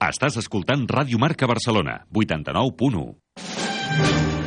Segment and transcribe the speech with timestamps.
[0.00, 4.39] Estàs escoltant Ràdio Marca Barcelona, 89.1.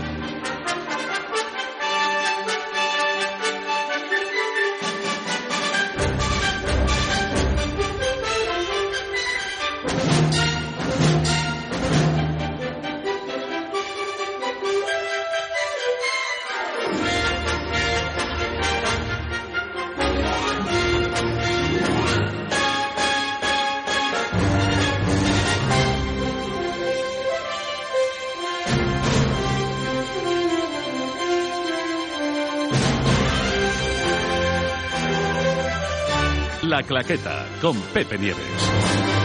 [36.83, 39.22] La Claqueta, con Pepe Nieves.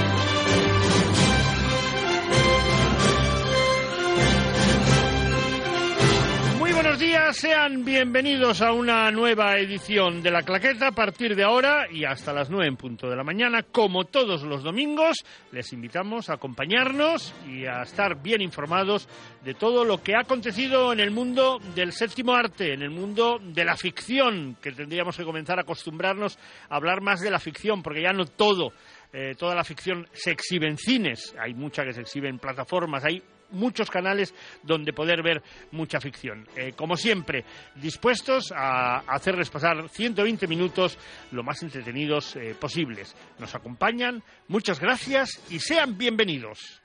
[7.38, 12.32] Sean bienvenidos a una nueva edición de La Claqueta a partir de ahora y hasta
[12.32, 13.62] las nueve en punto de la mañana.
[13.62, 19.08] Como todos los domingos, les invitamos a acompañarnos y a estar bien informados
[19.44, 23.38] de todo lo que ha acontecido en el mundo del séptimo arte, en el mundo
[23.40, 26.36] de la ficción, que tendríamos que comenzar a acostumbrarnos
[26.68, 28.72] a hablar más de la ficción, porque ya no todo,
[29.12, 33.04] eh, toda la ficción se exhibe en cines, hay mucha que se exhibe en plataformas,
[33.04, 36.46] hay muchos canales donde poder ver mucha ficción.
[36.56, 37.44] Eh, como siempre,
[37.76, 40.98] dispuestos a hacerles pasar 120 minutos
[41.32, 43.14] lo más entretenidos eh, posibles.
[43.38, 46.80] Nos acompañan, muchas gracias y sean bienvenidos.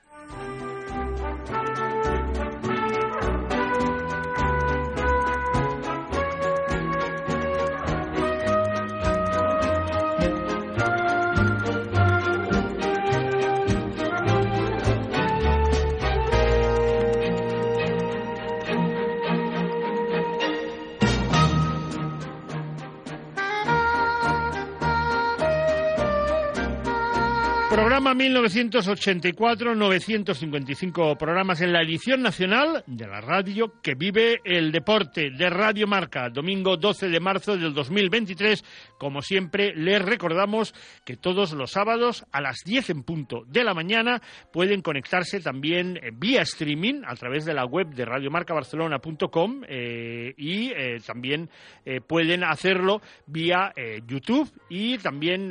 [28.04, 35.30] Programa 1984, 955 programas en la edición nacional de la radio que vive el deporte
[35.30, 38.62] de Radio Marca, domingo 12 de marzo del 2023.
[38.98, 40.74] Como siempre, les recordamos
[41.06, 44.20] que todos los sábados a las 10 en punto de la mañana
[44.52, 50.72] pueden conectarse también eh, vía streaming a través de la web de radiomarcabarcelona.com eh, y
[50.72, 51.48] eh, también
[51.86, 53.72] eh, pueden hacerlo vía
[54.06, 55.50] YouTube y también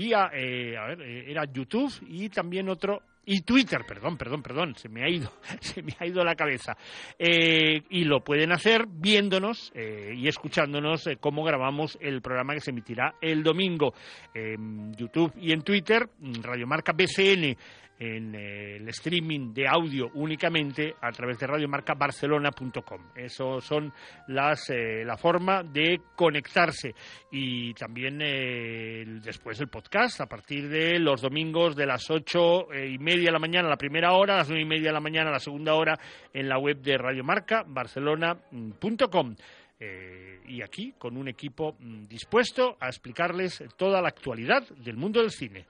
[0.00, 4.74] vía, eh, a ver, eh, era YouTube y también otro y Twitter, perdón, perdón, perdón,
[4.76, 5.30] se me ha ido,
[5.60, 6.74] se me ha ido la cabeza.
[7.18, 12.70] Eh, y lo pueden hacer viéndonos y escuchándonos eh, cómo grabamos el programa que se
[12.70, 13.92] emitirá el domingo
[14.34, 16.08] en YouTube y en Twitter,
[16.42, 17.56] Radio Marca BCN
[18.00, 23.10] en el streaming de audio únicamente a través de radiomarcabarcelona.com.
[23.14, 23.92] Eso son
[24.28, 26.94] las eh, la forma de conectarse
[27.30, 32.88] y también eh, después el podcast a partir de los domingos de las ocho eh,
[32.90, 35.30] y media de la mañana la primera hora, las nueve y media de la mañana
[35.30, 35.98] la segunda hora
[36.32, 39.36] en la web de radiomarcabarcelona.com.
[39.82, 45.20] Eh, y aquí con un equipo mm, dispuesto a explicarles toda la actualidad del mundo
[45.20, 45.64] del cine.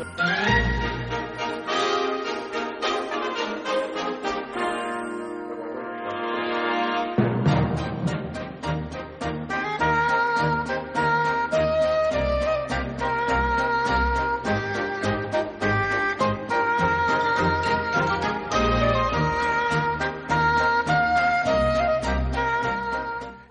[0.00, 0.79] Le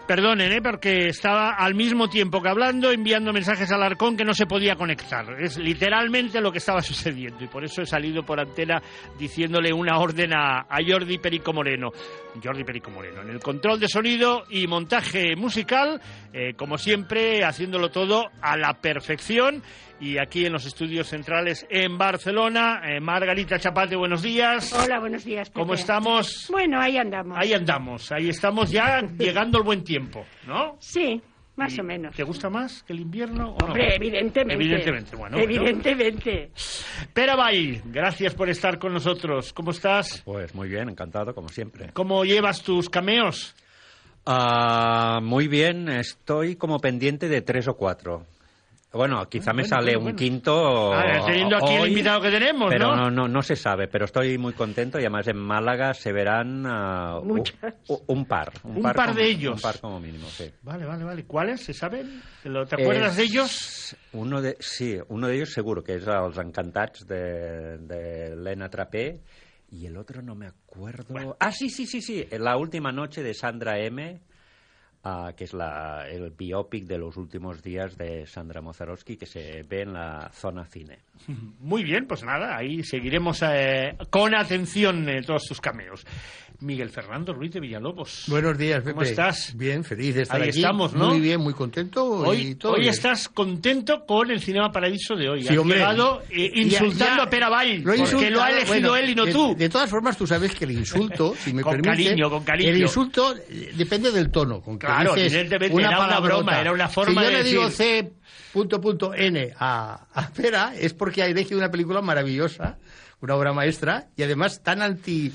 [0.10, 0.60] Perdonen, ¿eh?
[0.60, 4.76] porque estaba al mismo tiempo que hablando enviando mensajes al Arcón que no se podía
[4.76, 5.40] conectar.
[5.40, 8.82] Es literalmente lo que estaba sucediendo y por eso he salido por antena
[9.20, 11.92] diciéndole una orden a, Jordi Perico Moreno.
[12.44, 16.02] Jordi Perico Moreno, en el control de sonido y montaje musical,
[16.34, 19.62] eh, como siempre, haciéndolo todo a la perfección.
[20.02, 24.72] Y aquí en los estudios centrales en Barcelona, eh, Margarita Chapate, buenos días.
[24.74, 25.50] Hola, buenos días.
[25.50, 25.60] Pepe.
[25.60, 26.48] ¿Cómo estamos?
[26.50, 27.38] Bueno, ahí andamos.
[27.38, 30.78] Ahí andamos, ahí estamos ya llegando el buen tiempo, ¿no?
[30.80, 31.22] Sí,
[31.58, 32.16] Más ¿Y o menos.
[32.16, 33.66] ¿Te gusta más que el invierno o no?
[33.66, 34.54] Hombre, evidentemente.
[34.54, 35.38] Evidentemente, bueno.
[35.38, 36.52] Evidentemente.
[37.14, 39.52] Pera Bay, gracias por estar con nosotros.
[39.52, 40.22] ¿Cómo estás?
[40.24, 41.90] Pues muy bien, encantado, como siempre.
[41.92, 43.54] ¿Cómo llevas tus cameos?
[44.26, 48.26] Ah, muy bien, estoy como pendiente de tres o cuatro.
[48.92, 50.94] Bueno, quizá me Bueno, sale bueno, un quinto.
[50.94, 52.96] Ah, teniendo aquí el invitado que tenemos, pero ¿no?
[52.96, 56.66] no, no, no se sabe, pero estoy muy contento y además en Málaga se verán
[56.66, 57.76] ah, u- Muchas.
[57.88, 58.52] u- un par.
[58.64, 59.56] Un par como- de ellos.
[59.56, 60.46] Un par como mínimo, sí.
[60.64, 61.24] Vale, vale, vale.
[61.26, 61.62] ¿Cuáles?
[61.62, 62.20] ¿Se saben?
[62.42, 63.96] ¿Te lo- ¿Te acuerdas de ellos?
[64.14, 69.22] Uno de, sí, uno de ellos seguro, que es Els Encantats de, de Lena Trapé.
[69.72, 71.38] Y el otro no me acuerdo.
[71.40, 72.26] Ah, sí, sí, sí, sí.
[72.40, 74.20] La última noche de Sandra M.,
[75.04, 79.64] ah, que es la, el biopic de los últimos días de Sandra Mozarowski, que se
[79.64, 81.00] ve en la zona cine.
[81.60, 86.06] Muy bien, pues nada, ahí seguiremos eh, con atención eh, todos tus cameos.
[86.62, 88.26] Miguel Fernando Ruiz de Villalobos.
[88.28, 88.92] Buenos días, Pepe.
[88.92, 89.56] ¿Cómo estás?
[89.56, 90.60] Bien, feliz de estar Ahí aquí.
[90.60, 91.10] estamos, ¿no?
[91.10, 92.94] Muy bien, muy contento y Hoy, todo hoy bien.
[92.94, 95.44] estás contento con el Cinema Paradiso de hoy.
[95.44, 98.96] Sí, Has llegado eh, insultando Ya- ya- a Pera Lo porque lo ha elegido bueno,
[98.98, 99.56] él y no de, tú.
[99.58, 102.04] De todas formas, tú sabes que el insulto, si me Con permite...
[102.06, 102.70] cariño, con cariño.
[102.72, 104.60] El insulto eh, depende del tono.
[104.62, 107.76] Con Claro, evidentemente, era una broma, era una forma si yo de le digo decir-
[108.04, 108.14] C
[108.52, 112.78] punto punto N a, a Pera, es porque ha elegido una película maravillosa,
[113.22, 115.32] una obra maestra, y además tan anti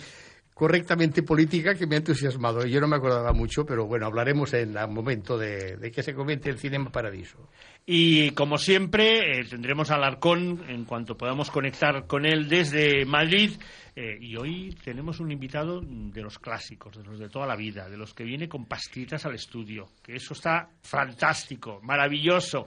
[0.54, 2.64] correctamente política que me ha entusiasmado.
[2.64, 6.14] Yo no me acordaba mucho, pero bueno, hablaremos en el momento de, de que se
[6.14, 7.48] comente el Cinema Paradiso.
[7.84, 13.50] Y como siempre, eh, tendremos al Arcón en cuanto podamos conectar con él desde Madrid.
[13.96, 17.88] Eh, y hoy tenemos un invitado de los clásicos, de los de toda la vida,
[17.88, 19.88] de los que viene con pastitas al estudio.
[20.02, 22.66] Que eso está fantástico, maravilloso.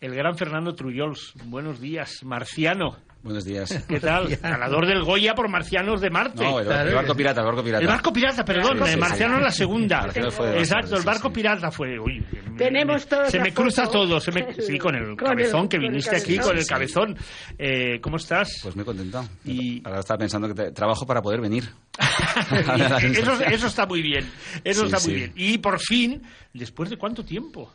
[0.00, 1.32] El gran Fernando Trullols.
[1.46, 3.13] Buenos días, Marciano.
[3.24, 3.82] Buenos días.
[3.88, 4.36] ¿Qué tal?
[4.36, 6.44] Ganador del Goya por Marcianos de Marte.
[6.44, 7.82] No, el, Claro, el barco pirata, el barco pirata.
[7.82, 8.96] El barco pirata, perdón, Sí, sí, sí.
[9.00, 10.08] Marciano es la segunda.
[10.14, 11.34] Exacto, el barco sí.
[11.34, 11.98] pirata fue.
[11.98, 12.22] Uy,
[12.58, 14.00] Tenemos todos Se me cruza foto.
[14.06, 14.20] todo.
[14.20, 16.66] Se me, sí, con el Con el- cabezón que con el viniste aquí, con el
[16.66, 17.16] cabezón.
[17.58, 18.60] Eh, ¿Cómo estás?
[18.62, 19.24] Pues muy contento.
[19.46, 21.64] Y- Ahora estaba pensando que te- trabajo para poder venir.
[23.02, 24.30] eso, eso está muy bien.
[24.62, 25.14] Eso Sí, está muy sí.
[25.14, 25.32] bien.
[25.34, 26.22] Y por fin,
[26.52, 27.72] ¿después de cuánto tiempo?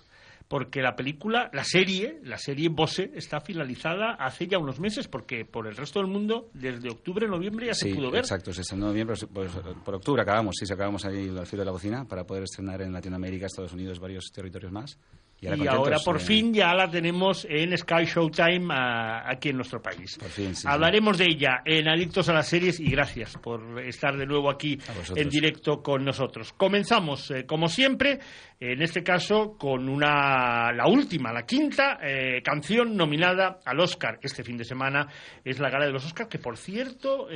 [0.49, 5.45] Porque la película, la serie, la serie Bose, está finalizada hace ya unos meses, porque
[5.45, 8.21] por el resto del mundo, desde octubre, noviembre ya Sí, se pudo ver.
[8.21, 8.51] exacto.
[8.51, 9.51] Se estrenó pero pues,
[9.85, 10.55] por octubre acabamos.
[10.59, 13.99] Sí, acabamos ahí al filo de la bocina para poder estrenar en Latinoamérica, Estados Unidos,
[13.99, 14.97] varios territorios más.
[15.41, 19.23] Y ahora, Y contentos, ahora por eh, fin ya la tenemos en Sky Showtime ah,
[19.25, 20.17] aquí en nuestro país.
[20.17, 20.67] Por fin, sí, sí.
[20.67, 24.77] Hablaremos de ella en Adictos a las Series y gracias por estar de nuevo aquí
[24.87, 26.53] A en directo con nosotros.
[26.53, 28.19] Comenzamos, eh, como siempre,
[28.59, 34.43] en este caso con una la última, la quinta eh, canción nominada al Oscar este
[34.43, 35.07] fin de semana.
[35.45, 37.27] Es la gala de los Oscars, que por cierto,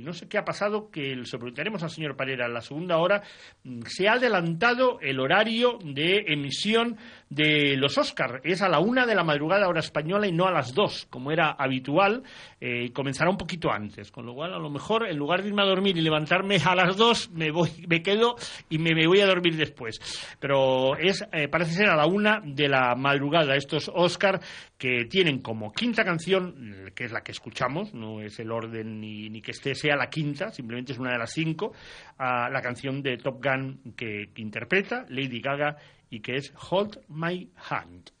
[0.00, 2.98] no sé qué ha pasado, que se lo preguntaremos al señor Parera en la segunda
[2.98, 3.22] hora,
[3.64, 6.96] mm, se ha adelantado el horario de emisión
[7.30, 8.40] de los Oscar.
[8.42, 11.30] Es a la una de la madrugada hora española y no a las dos, como
[11.30, 12.24] era habitual.
[12.60, 15.62] Eh, comenzará un poquito antes, con lo cual a lo mejor en lugar de irme
[15.62, 18.34] a dormir y levantarme a las dos, me voy, me quedo
[18.68, 20.00] y me, voy a dormir después.
[20.40, 24.40] Pero es, eh, parece ser a la una de la madrugada estos Oscar
[24.76, 29.00] que tienen como quinta canción, eh, que es la que escuchamos, no es el orden
[29.00, 31.72] ni, ni que esté sea la quinta, simplemente es una de las cinco,
[32.18, 35.76] a la canción de Top Gun que interpreta Lady Gaga
[36.10, 38.12] y que es Hold My Hand.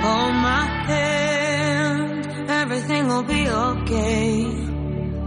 [0.00, 4.46] Hold my hand, everything will be okay.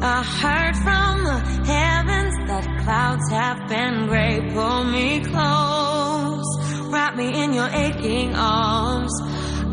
[0.03, 4.39] I heard from the heavens that clouds have been gray.
[4.53, 6.47] Pull me close,
[6.91, 9.11] wrap me in your aching arms.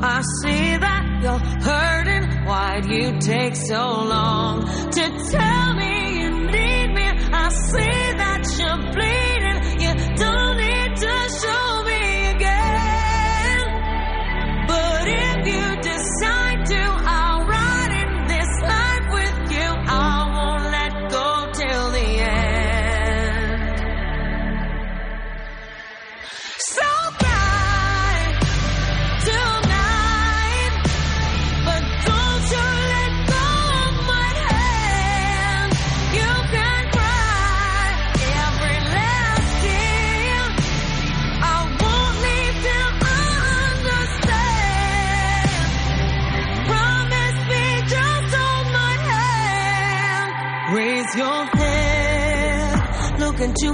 [0.01, 2.47] I see that you're hurting.
[2.47, 7.07] Why'd you take so long to tell me you need me?
[7.33, 9.59] I see that you're bleeding.
[9.83, 10.88] You don't need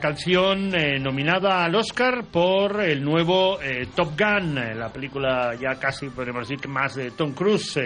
[0.00, 5.78] canción eh, nominada al Oscar por el nuevo eh, Top Gun, eh, la película ya
[5.78, 7.80] casi podemos decir más de Tom Cruise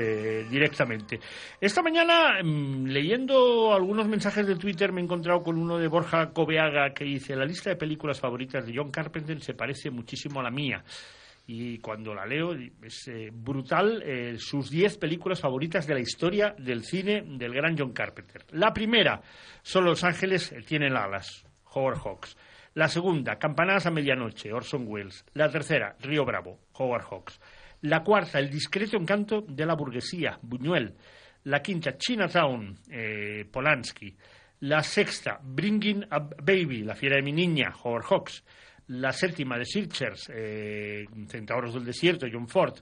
[0.51, 1.21] directamente.
[1.61, 6.31] Esta mañana, mm, leyendo algunos mensajes de Twitter, me he encontrado con uno de Borja
[6.33, 10.45] Cobeaga que dice, la lista de películas favoritas de John Carpenter se parece muchísimo a
[10.45, 10.85] la mía.
[11.47, 12.53] Y cuando la leo
[12.83, 14.03] es brutal
[14.39, 18.45] sus 10 películas favoritas de la historia del cine del gran John Carpenter.
[18.53, 19.21] La primera,
[19.61, 22.37] Solo Los Ángeles tienen alas, Howard Hawks.
[22.75, 25.25] La segunda, Campanadas a medianoche, Orson Welles.
[25.35, 27.41] La tercera, Río Bravo, Howard Hawks.
[27.83, 30.95] La cuarta, El discreto encanto de la burguesía, Buñuel.
[31.45, 34.17] La quinta, Chinatown, eh, Polanski.
[34.61, 38.45] La sexta, Bringing a Baby, La fiera de mi niña, Howard Hawks.
[38.89, 42.75] La séptima, The Searchers, eh, Centauros del Desierto, John Ford.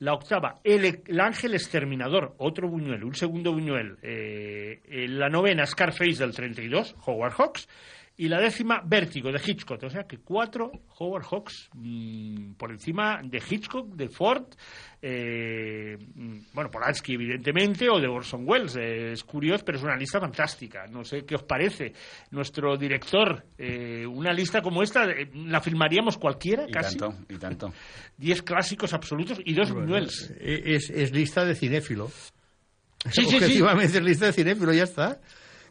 [0.00, 3.98] La octava, El, el Ángel Exterminador, otro Buñuel, un segundo Buñuel.
[4.00, 7.68] Eh, eh, la novena, Scarface del 32, Howard Hawks.
[8.20, 9.80] Y la décima, Vértigo, de Hitchcock.
[9.84, 14.44] O sea que cuatro Howard Hawks mm, por encima de Hitchcock, de Ford,
[15.00, 18.74] eh, mm, bueno, Polanski, evidentemente, o de Orson Welles.
[18.74, 20.88] Eh, es curioso, pero es una lista fantástica.
[20.88, 21.92] No sé qué os parece.
[22.32, 26.98] Nuestro director, eh, una lista como esta, eh, la filmaríamos cualquiera, Y casi.
[26.98, 27.72] tanto, y tanto.
[28.18, 30.34] Diez clásicos absolutos y dos Buñuels.
[30.40, 32.08] Es, es lista de cinéfilo.
[32.08, 33.36] Sí, sí, sí.
[33.36, 35.20] Objetivamente es lista de cinéfilo, ya está.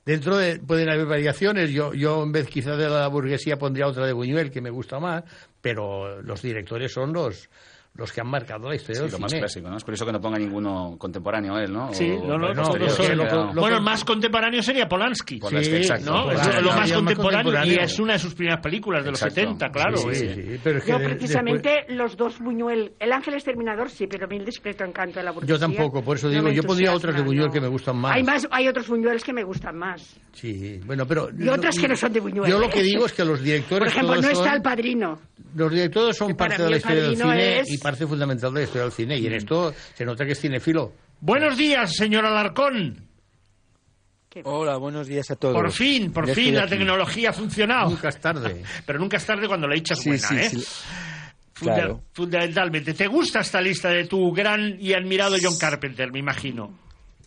[0.07, 1.69] Dentro de, pueden haber variaciones.
[1.71, 5.01] Yo, yo en vez quizá de la burguesía pondría otra de Buñuel que me gusta
[5.01, 5.25] más,
[5.59, 7.49] pero los directores son los
[7.97, 9.41] los que han marcado la historia Sí, del lo más cine.
[9.41, 9.77] clásico, ¿no?
[9.77, 11.91] Es curioso que no ponga ninguno contemporáneo a él, ¿no?
[11.93, 15.39] Sí, O- no, no, no, no, sí, lo- Bueno, el más contemporáneo sería Polanski.
[15.39, 16.11] Polanski, Sí, exacto.
[16.13, 16.25] ¿no?
[16.25, 17.81] Pues Es lo más más contemporáneo, y contemporáneo.
[17.81, 19.41] es una de sus primeras películas de los Exacto.
[19.41, 19.97] 70, claro.
[19.97, 20.33] Sí, eh.
[20.53, 24.27] sí, pero es que Yo precisamente los dos Buñuel, el ángel exterminador sí, pero a
[24.27, 25.55] mí el discreto encanto de la burguesía.
[25.55, 27.51] Yo tampoco, por eso digo, yo pondría otras de Buñuel no.
[27.53, 28.15] que me gustan más.
[28.15, 30.01] Hay más, hay otros Buñueles que me gustan más.
[30.01, 31.29] después- Sí, bueno, pero...
[31.35, 32.69] Y otras que no son de Buñuel, Yo lo ¿eh?
[32.71, 35.19] que digo es que los directores Por ejemplo, no está el padrino.
[35.55, 38.83] Los directores son parte de la historia del padrino cine parte fundamental de la historia
[38.83, 39.17] del cine.
[39.17, 40.91] Y en esto se nota que es cinefilo.
[41.21, 43.07] Buenos días, señor Alarcón.
[44.43, 45.55] Hola, buenos días a todos.
[45.55, 46.71] Por fin, por Ya fin, la aquí.
[46.71, 47.89] tecnología ha funcionado.
[47.89, 48.61] Nunca es tarde.
[48.85, 50.49] Pero nunca es tarde cuando la dicha es Sí, buena, sí, ¿eh?
[50.49, 50.63] sí.
[51.53, 52.01] Funda- Claro.
[52.13, 52.93] Fundamentalmente.
[52.93, 56.71] ¿Te gusta esta lista de tu gran y admirado John Carpenter, me imagino?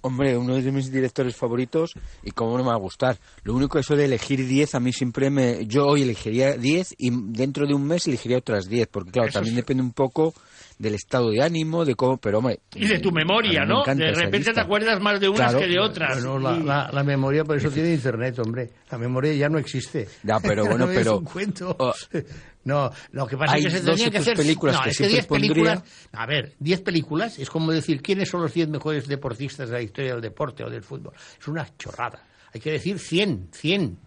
[0.02, 3.18] Hombre, uno de mis directores favoritos y cómo no me va a gustar.
[3.42, 5.66] Lo único eso de elegir 10 a mí siempre me...
[5.66, 9.38] Yo hoy elegiría 10 y dentro de un mes elegiría otras 10, porque claro, Eso
[9.40, 10.32] también es- depende un poco
[10.80, 12.16] del estado de ánimo, de cómo...
[12.16, 12.60] Pero hombre...
[12.74, 13.80] Y de tu memoria, me ¿no?
[13.82, 15.58] encanta De repente te acuerdas más de unas Claro.
[15.58, 16.24] que de otras.
[16.24, 18.70] Bueno, la, la- la memoria por eso tiene internet, hombre.
[18.90, 20.08] La memoria ya no existe.
[20.22, 21.76] Ya, pero bueno, No, pero- Es un cuento.
[21.78, 21.92] Oh.
[22.62, 24.36] No, lo que pasa es que se dos tendrían que hacer...
[24.36, 25.52] películas no, que es que siempre 10 pondría.
[25.74, 26.08] películas...
[26.12, 29.82] A ver, 10 películas es como decir quiénes son los 10 mejores deportistas de la
[29.82, 31.14] historia del deporte o del fútbol.
[31.40, 32.22] Es una chorrada.
[32.52, 33.98] Hay que decir 100, 100.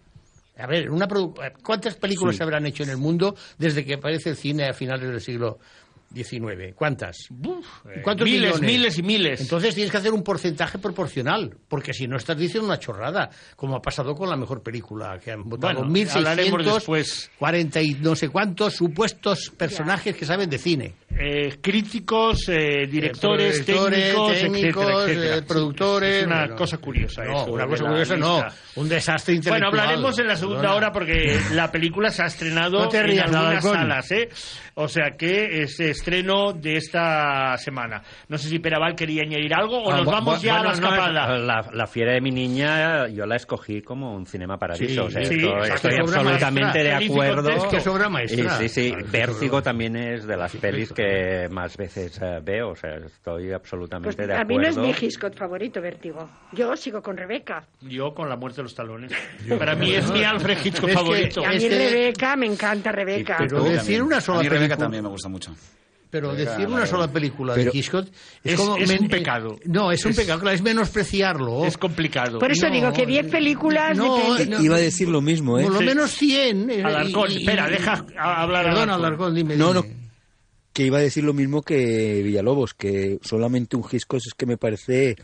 [0.58, 2.38] A ver, una produ- ¿cuántas películas Sí.
[2.38, 5.58] se habrán hecho en el mundo desde que aparece el cine a finales del siglo
[6.14, 6.72] 19.
[6.74, 7.26] ¿Cuántas?
[7.30, 8.60] Buf, ¿Y eh, ¿Cuántos miles, millones?
[8.70, 9.40] miles y miles.
[9.40, 13.76] Entonces tienes que hacer un porcentaje proporcional, porque si no estás diciendo una chorrada, como
[13.76, 15.84] ha pasado con la mejor película que han votado.
[15.84, 17.30] Bueno, hablaremos 1.640 después.
[17.82, 20.94] y no sé cuántos supuestos personajes que saben de cine.
[21.10, 25.36] Eh, críticos, eh, directores, Eh, productores, técnicos, técnicos, etcétera, etcétera.
[25.36, 26.56] eh, productores, Es una bueno.
[26.56, 28.54] cosa curiosa No, eso una cosa curiosa no, lista.
[28.76, 29.80] un desastre Bueno, intelectual.
[29.80, 30.76] hablaremos en la segunda Perdona.
[30.76, 34.28] hora porque la película se ha estrenado No te en algunas salas, ¿eh?
[34.76, 38.02] O sea que es estreno de esta semana.
[38.28, 40.80] No sé si Peraval quería añadir algo o Ah, nos vamos ya bueno, a la
[40.80, 41.38] no, escapada.
[41.38, 44.88] la, la fiera de mi niña yo la escogí como un cinema paradiso.
[44.92, 45.74] Sí, o sea, sí, esto- exacto.
[45.74, 46.82] estoy Es obra absolutamente maestra.
[46.98, 47.48] de acuerdo.
[47.50, 48.44] Es que es obra maestra.
[48.44, 48.90] Y sí, sí.
[48.90, 52.70] Claro, que Vértigo también es de las pelis que más veces eh, veo.
[52.70, 54.58] O sea, estoy absolutamente Pues de a acuerdo.
[54.58, 56.28] mí no es mi Hitchcock favorito, Vértigo.
[56.52, 57.64] Yo sigo con Rebeca.
[57.80, 59.12] Yo con la muerte de los talones.
[59.58, 61.42] Para mí es mi Alfred Hitchcock Es que- favorito.
[61.42, 63.36] Y a mí Es que- Rebeca, me encanta Rebeca.
[63.38, 65.54] Pero A decir una sola A película- también me gusta mucho.
[66.10, 68.06] Pero decir una sola película Pero de Hitchcock
[68.44, 69.58] es, es- como es men- un pecado.
[69.64, 71.64] No, es un Es- pecado, claro, es menospreciarlo.
[71.64, 72.38] Es complicado.
[72.38, 74.62] Por eso No, digo que 10 películas no, no.
[74.62, 75.64] Iba a decir lo mismo, ¿eh?
[75.64, 76.70] Por lo menos 100.
[76.70, 78.90] eh, Alarcón, y- y- espera, deja hablar Perdón, Alarcón.
[78.90, 79.56] Alarcón, dime.
[79.56, 79.88] No, dime.
[79.88, 80.04] no.
[80.72, 84.56] Que iba a decir lo mismo que Villalobos, que solamente un Hitchcock es que me
[84.56, 85.16] parece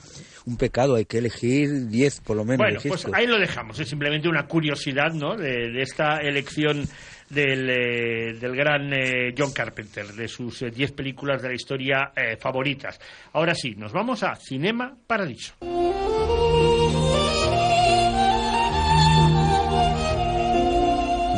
[0.47, 0.95] un pecado.
[0.97, 3.79] Hay que elegir 10 por lo menos Bueno, pues ahí lo dejamos.
[3.81, 5.37] Es simplemente una curiosidad, ¿no?
[5.37, 6.89] De, de esta elección
[7.31, 12.37] del, eh, del gran eh, John Carpenter, de sus 10 películas de la historia eh,
[12.37, 13.01] favoritas.
[13.33, 15.55] Ahora sí, nos vamos a Cinema Paradiso.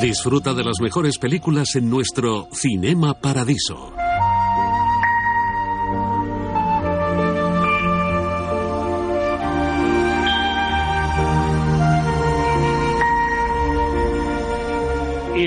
[0.00, 4.01] Disfruta de las mejores películas en nuestro Cinema Paradiso.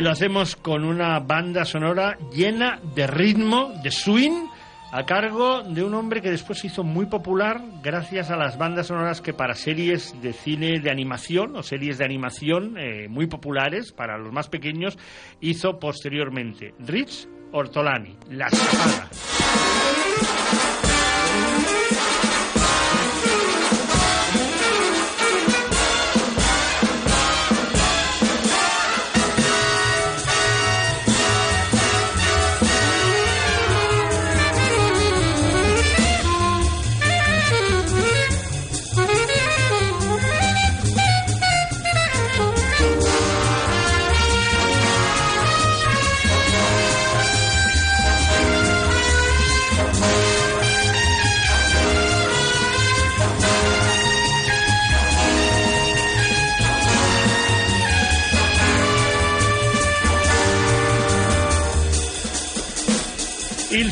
[0.05, 4.45] Lo hacemos con una banda sonora llena de ritmo, de swing,
[4.91, 8.85] a cargo de un hombre que después se hizo muy popular gracias a las bandas
[8.85, 13.93] sonoras que para series de cine de animación o series de animación eh, muy populares
[13.93, 14.95] para los más pequeños
[15.41, 16.75] hizo posteriormente.
[16.77, 19.09] Rich Ortolani, La Escapada.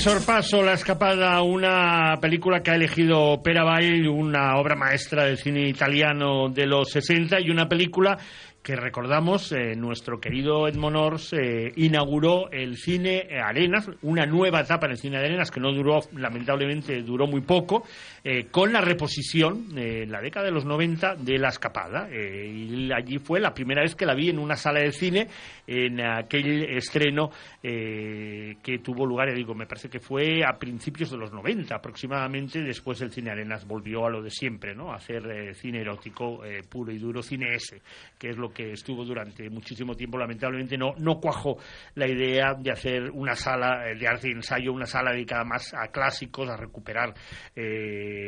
[0.04, 5.70] Sorpaso, La Escapada, una película que ha elegido Pera Vall, una obra maestra del cine
[5.70, 8.18] italiano de los 60 y una película
[8.62, 14.88] que recordamos, eh, nuestro querido Edmond Ors eh, inauguró el cine Arenas, una nueva etapa
[14.88, 17.84] en el cine de Arenas que no duró, lamentablemente duró muy poco,
[18.24, 22.08] eh, con la reposición en la década de los 90 de La Escapada.
[22.10, 25.28] Eh, y allí fue la primera vez que la vi en una sala de cine,
[25.68, 27.32] en aquel estreno
[27.66, 32.62] eh, que tuvo lugar, digo, me parece que fue a principios de los 90 aproximadamente,
[32.62, 34.92] después el cine Arenas volvió a lo de siempre, ¿no?
[34.92, 37.82] Hacer eh, cine erótico eh, puro y duro, cine S,
[38.20, 40.18] que es lo que estuvo durante muchísimo tiempo.
[40.18, 41.58] Lamentablemente no, no cuajó
[41.96, 45.88] la idea de hacer una sala de arte y ensayo, una sala dedicada más a
[45.88, 47.14] clásicos, a recuperar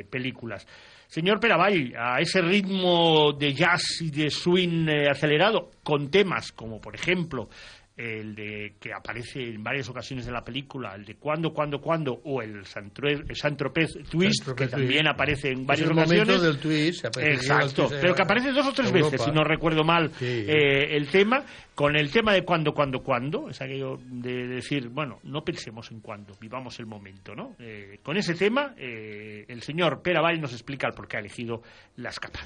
[0.09, 0.65] películas.
[1.07, 6.95] Señor Peravall, a ese ritmo de jazz y de swing acelerado, con temas como, por
[6.95, 7.47] ejemplo,
[7.97, 12.19] el de que aparece en varias ocasiones de la película, el de cuándo, cuándo, cuándo,
[12.25, 16.41] o el Saint-Tropez Twist, que también aparece en Es varias el ocasiones.
[16.41, 17.05] del twist.
[17.17, 19.11] Exacto, twist, pero que aparece dos o tres Europa.
[19.11, 20.25] veces, si no recuerdo mal Sí.
[20.47, 25.19] eh, el tema, con el tema de cuándo, cuándo, cuándo, es aquello de decir, bueno,
[25.23, 27.55] no pensemos en cuándo, vivamos el momento, ¿no?
[27.59, 31.19] Eh, con ese tema, eh, el señor Pera Vall nos explica el por qué ha
[31.21, 31.61] elegido
[31.95, 32.45] la escapada.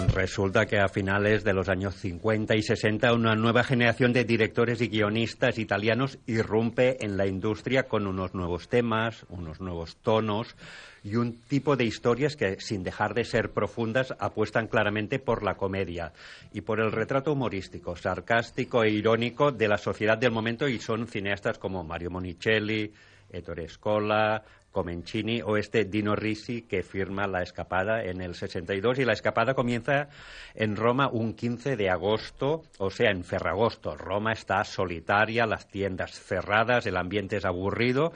[0.00, 4.80] Resulta que a finales de los años 50 y 60 una nueva generación de directores
[4.80, 10.54] y guionistas italianos irrumpe en la industria con unos nuevos temas, unos nuevos tonos
[11.02, 15.54] y un tipo de historias que, sin dejar de ser profundas, apuestan claramente por la
[15.54, 16.12] comedia
[16.52, 21.06] y por el retrato humorístico, sarcástico e irónico de la sociedad del momento y son
[21.06, 22.92] cineastas como Mario Monicelli,
[23.30, 29.04] Ettore Scola, Comencini o este Dino Risi que firma La Escapada en el 62 y
[29.04, 30.08] La Escapada comienza
[30.54, 33.96] en Roma un 15 de agosto, o sea, en Ferragosto.
[33.96, 38.12] Roma está solitaria, las tiendas cerradas, el ambiente es aburrido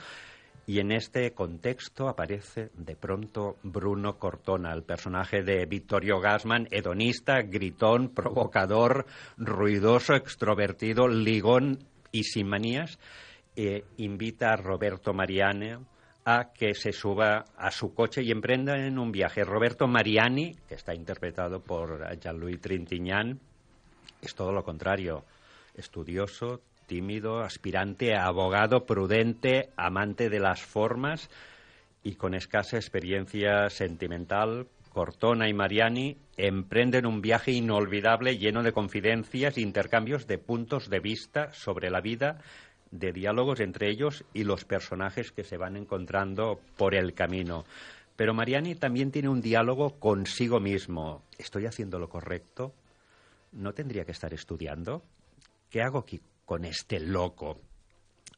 [0.67, 7.43] y en este contexto aparece de pronto Bruno Cortona, el personaje de Vittorio Gassman, hedonista,
[7.43, 11.79] gritón, provocador, ruidoso, extrovertido, ligón
[12.13, 13.01] y sin manías.
[13.99, 15.75] Invita a Roberto Mariani
[16.25, 19.45] a que se suba a su coche y emprenda en un viaje.
[19.45, 23.41] Roberto Mariani, que está interpretado por Jean-Louis Trintignant,
[24.21, 25.25] es todo lo contrario,
[25.75, 31.31] estudioso, tímido, aspirante abogado, prudente, amante de las formas
[32.03, 39.57] y con escasa experiencia sentimental, Cortona y Mariani emprenden un viaje inolvidable lleno de confidencias
[39.57, 42.43] e intercambios de puntos de vista sobre la vida,
[42.91, 47.65] de diálogos entre ellos y los personajes que se van encontrando por el camino.
[48.17, 51.23] Pero Mariani también tiene un diálogo consigo mismo.
[51.39, 52.75] ¿Estoy haciendo lo correcto?
[53.53, 55.03] ¿No tendría que estar estudiando?
[55.71, 57.61] ¿Qué hago aquí con este loco?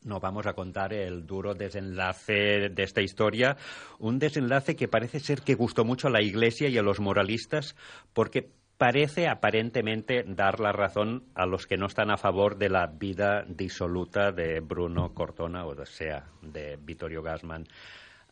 [0.05, 3.57] No vamos a contar el duro desenlace de esta historia,
[4.01, 7.77] un desenlace que parece ser que gustó mucho a la Iglesia y a los moralistas
[8.13, 8.51] porque
[8.83, 13.45] parece aparentemente dar la razón a los que no están a favor de la vida
[13.47, 17.65] disoluta de Bruno Cortona, o sea, de Vittorio Gassman.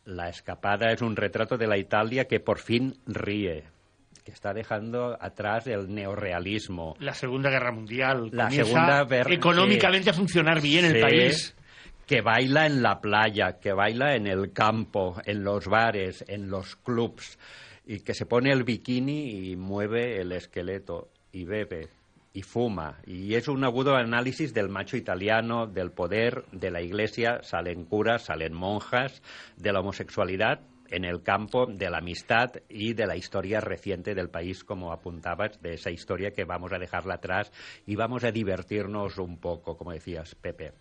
[0.03, 3.63] La escapada es un retrato de la Italia que por fin ríe,
[4.25, 6.97] que está dejando atrás el neorrealismo.
[6.99, 8.29] La Segunda Guerra Mundial.
[8.33, 11.55] La Segunda Guerra- económicamente a funcionar bien el país.
[12.05, 16.75] Que baila en la playa, que baila en el campo, en los bares, en los
[16.75, 17.39] clubs,
[17.85, 21.89] y que se pone el bikini y mueve el esqueleto y bebe
[22.33, 22.99] y fuma.
[23.05, 28.25] Y es un agudo análisis del macho italiano, del poder, de la iglesia, salen curas,
[28.25, 29.21] salen monjas,
[29.57, 34.29] de la homosexualidad en el campo de la amistad y de la historia reciente del
[34.29, 37.51] país, como apuntabas, de esa historia que vamos a dejarla atrás
[37.85, 40.73] y vamos a divertirnos un poco, como decías, Pepe.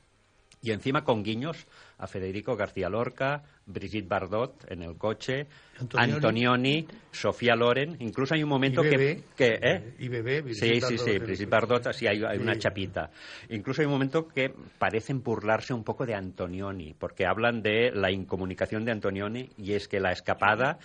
[0.63, 1.67] Y encima con guiños
[1.99, 5.47] a Federico García Lorca, Brigitte Bardot en el coche,
[5.79, 6.13] Antonioni.
[6.13, 7.97] Antonioni, Sofía Loren.
[8.01, 9.23] Incluso hay un momento Y que, Bebé.
[9.37, 9.95] que ¿eh?
[9.99, 11.49] Y Bebé, Sí, sí, sí, Brigitte.
[11.49, 13.11] Bardot, sí, hay, hay una chapita.
[13.49, 18.11] Incluso hay un momento que parecen burlarse un poco de Antonioni, porque hablan de la
[18.11, 20.79] incomunicación de Antonioni y es que la escapada...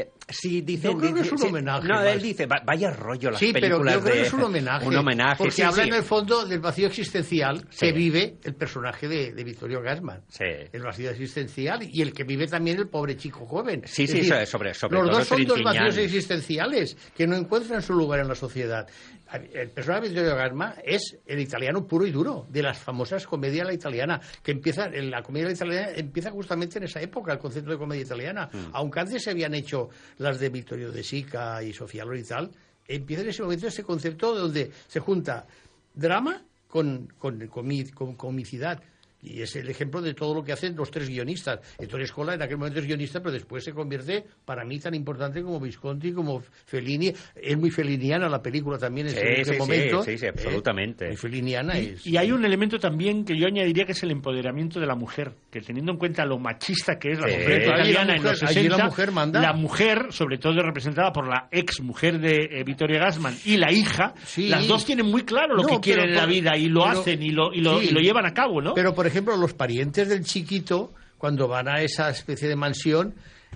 [0.00, 0.88] eh, sí, dice...
[0.88, 2.06] Yo creo que es un sí, homenaje No, más.
[2.06, 4.20] él dice, "Va- vaya rollo las Sí, pero películas yo creo de...
[4.20, 4.86] que es un homenaje.
[4.88, 9.08] Un homenaje, Porque sí, habla en el fondo del vacío existencial que vive el personaje
[9.08, 10.22] de, de Vittorio Gassman.
[10.28, 10.44] Sí.
[10.72, 13.82] El vacío existencial y el que vive también el pobre chico joven.
[13.86, 17.36] Sí, Es sí, decir, sobre- sobre Los todo dos son dos vacíos existenciales que no
[17.36, 18.86] encuentran su lugar en la sociedad.
[19.32, 23.66] El personaje de Vittorio Gassman es el italiano puro y duro, de las famosas comedias
[23.66, 27.70] la italiana, que empieza, la comedia la italiana empieza justamente en esa época, el concepto
[27.70, 28.48] de comedia italiana.
[28.52, 28.58] Mm.
[28.72, 29.88] Aunque antes se habían hecho
[30.18, 32.50] las de Vittorio de Sica y Sofía Loren y tal,
[32.88, 35.46] empieza en ese momento ese concepto donde se junta
[35.94, 38.82] drama con, con, comi- con comicidad.
[39.22, 41.60] Y es el ejemplo de todo lo que hacen los tres guionistas.
[41.78, 45.42] Ettore Scola en aquel momento es guionista, pero después se convierte, para mí, tan importante
[45.42, 47.12] como Visconti, como Fellini.
[47.36, 50.02] Es muy feliniana la película también en Sí, ese sí, sí, momento.
[50.04, 50.28] sí, sí, ¿eh?
[50.30, 51.06] absolutamente.
[51.08, 52.06] Muy feliniana Y, es.
[52.06, 55.32] y hay un elemento también que yo añadiría que es el empoderamiento de la mujer,
[55.50, 57.34] que teniendo en cuenta lo machista que es la Sí.
[57.34, 59.40] mujer Allí la italiana en mujer- los allí 60, la mujer manda.
[59.40, 63.70] la mujer, sobre todo representada por la ex mujer de eh, Vittorio Gassman y la
[63.70, 64.48] hija, Sí.
[64.48, 66.84] las dos tienen muy claro lo No, que pero quieren en la vida y lo
[66.84, 67.88] pero- hacen y lo, y lo, sí.
[67.90, 68.74] y lo llevan a cabo, ¿no?
[68.74, 73.14] Pero, por ejemplo, los parientes del chiquito, cuando van a esa especie de mansión,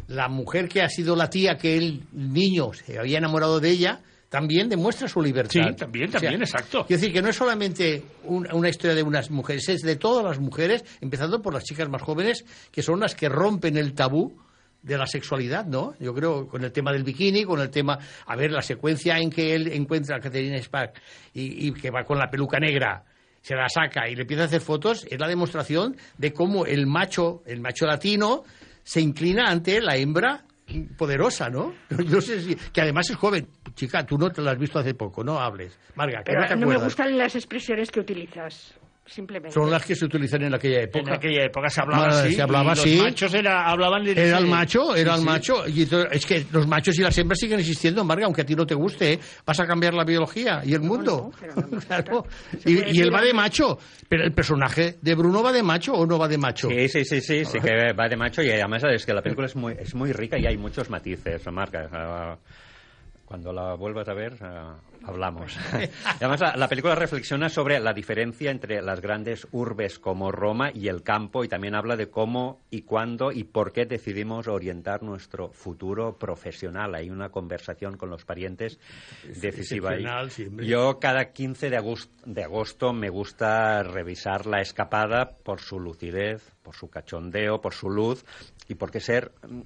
[0.09, 4.01] la mujer que ha sido la tía que el niño se había enamorado de ella,
[4.29, 5.53] también demuestra su libertad.
[5.71, 6.85] Sí, también, también, exacto.
[6.87, 10.25] Quiero decir que no es solamente un- una historia de unas mujeres, es de todas
[10.25, 14.37] las mujeres, empezando por las chicas más jóvenes, que son las que rompen el tabú
[14.83, 15.95] de la sexualidad, ¿no?
[16.01, 19.31] Yo creo con el tema del bikini, con el tema, a ver, la secuencia en
[19.31, 21.01] que él encuentra a Catherine Spack
[21.33, 23.05] y, y que va con la peluca negra,
[23.45, 26.87] se la saca y le empieza a hacer fotos, es la demostración de cómo el
[26.87, 28.43] macho, el macho latino,
[28.83, 30.45] se inclina ante la hembra
[30.97, 31.75] poderosa, ¿no?
[32.09, 33.47] Yo sé si, que además es joven.
[33.75, 35.79] Chica, tú no te la has visto hace poco, no hables.
[35.95, 39.53] Marga, que Pero no te no me gustan las expresiones que utilizas, simplemente.
[39.55, 41.11] Son las que se utilizan en aquella época.
[41.11, 42.35] En aquella época se hablaba así.
[42.35, 42.97] se hablaba y los así.
[42.97, 45.27] machos era, hablaban de Era el macho, era Sí, el sí.
[45.27, 45.69] macho.
[45.69, 48.55] Y entonces, es que los machos y las hembras siguen existiendo, Marga, aunque a ti
[48.55, 49.13] no te guste.
[49.15, 49.19] ¿eh?
[49.47, 51.31] Vas a cambiar la biología y el mundo.
[51.41, 52.03] no, no gusta.
[52.05, 52.27] Claro.
[52.65, 53.79] Y, y él va de macho.
[54.09, 56.69] Pero el personaje de Bruno va de macho o no va de macho.
[56.69, 59.47] Sí, sí, sí, sí, sí que va de macho y además es que la película
[59.47, 61.89] es muy, es muy rica y hay muchos matices, Marca.
[63.25, 65.57] Cuando la vuelvas a ver, ah, hablamos.
[66.21, 70.89] Además, la, la película reflexiona sobre la diferencia entre las grandes urbes como Roma y
[70.89, 75.51] el campo y también habla de cómo y cuándo y por qué decidimos orientar nuestro
[75.51, 76.95] futuro profesional.
[76.95, 78.79] Hay una conversación con los parientes
[79.41, 79.97] decisiva.
[80.61, 86.54] Yo cada 15 de agosto, de agosto me gusta revisar La Escapada por su lucidez,
[86.65, 88.25] por su cachondeo, por su luz
[88.67, 89.61] y porque ser mm,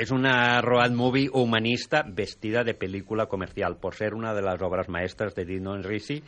[0.00, 4.88] es una road movie humanista vestida de película comercial, por ser una de las obras
[4.88, 6.22] maestras de Dino Risi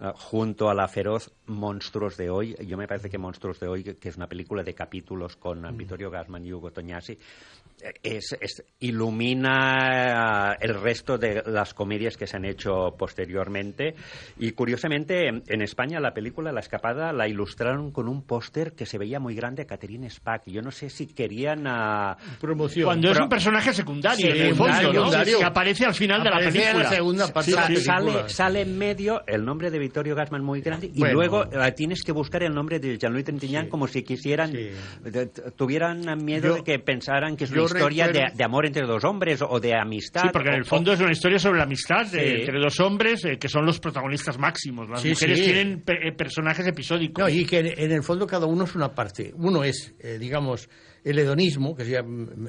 [0.00, 2.56] eh, junto a la feroz Monstruos de hoy.
[2.66, 5.70] Yo me parece que Monstruos de hoy, que es una película de capítulos con eh,
[5.72, 12.26] Vittorio Gassman y Hugo Tognazzi, eh, es, es- ilumina el resto de las comedias que
[12.26, 13.94] se han hecho posteriormente.
[14.38, 18.86] Y curiosamente, en, en España la película La Escapada la ilustraron con un póster que
[18.86, 20.42] se veía muy grande a Catherine Spack.
[20.46, 22.86] Yo no sé si querían ah, Promoción.
[22.86, 24.92] Cuando es un personaje secundario, Sí, en el fondo, ¿no?
[24.92, 25.38] secundario.
[25.38, 26.96] Que aparece al final de la Aparece en la película.
[26.96, 28.12] segunda parte de la Sa- película.
[28.22, 31.14] sale, sale en medio el nombre de Vittorio Gassman muy grande y Bueno.
[31.14, 34.70] luego eh, tienes que buscar el nombre de Jean-Louis Trintignant como si quisieran, Sí.
[35.04, 38.66] de- tuvieran miedo Yo- de que pensaran que es una historia de, recuerdo- de amor
[38.66, 40.22] entre dos hombres o de amistad.
[40.22, 42.18] Sí, porque en el o- fondo es una historia sobre la amistad Sí.
[42.18, 44.88] eh, entre dos hombres eh, que son los protagonistas máximos.
[44.88, 45.44] Las Sí, mujeres sí.
[45.44, 47.22] tienen pe- eh, personajes episódicos.
[47.22, 49.32] No, y que en, en el fondo cada uno es una parte.
[49.36, 50.68] Uno es, eh, digamos,
[51.08, 52.04] el hedonismo, que sería,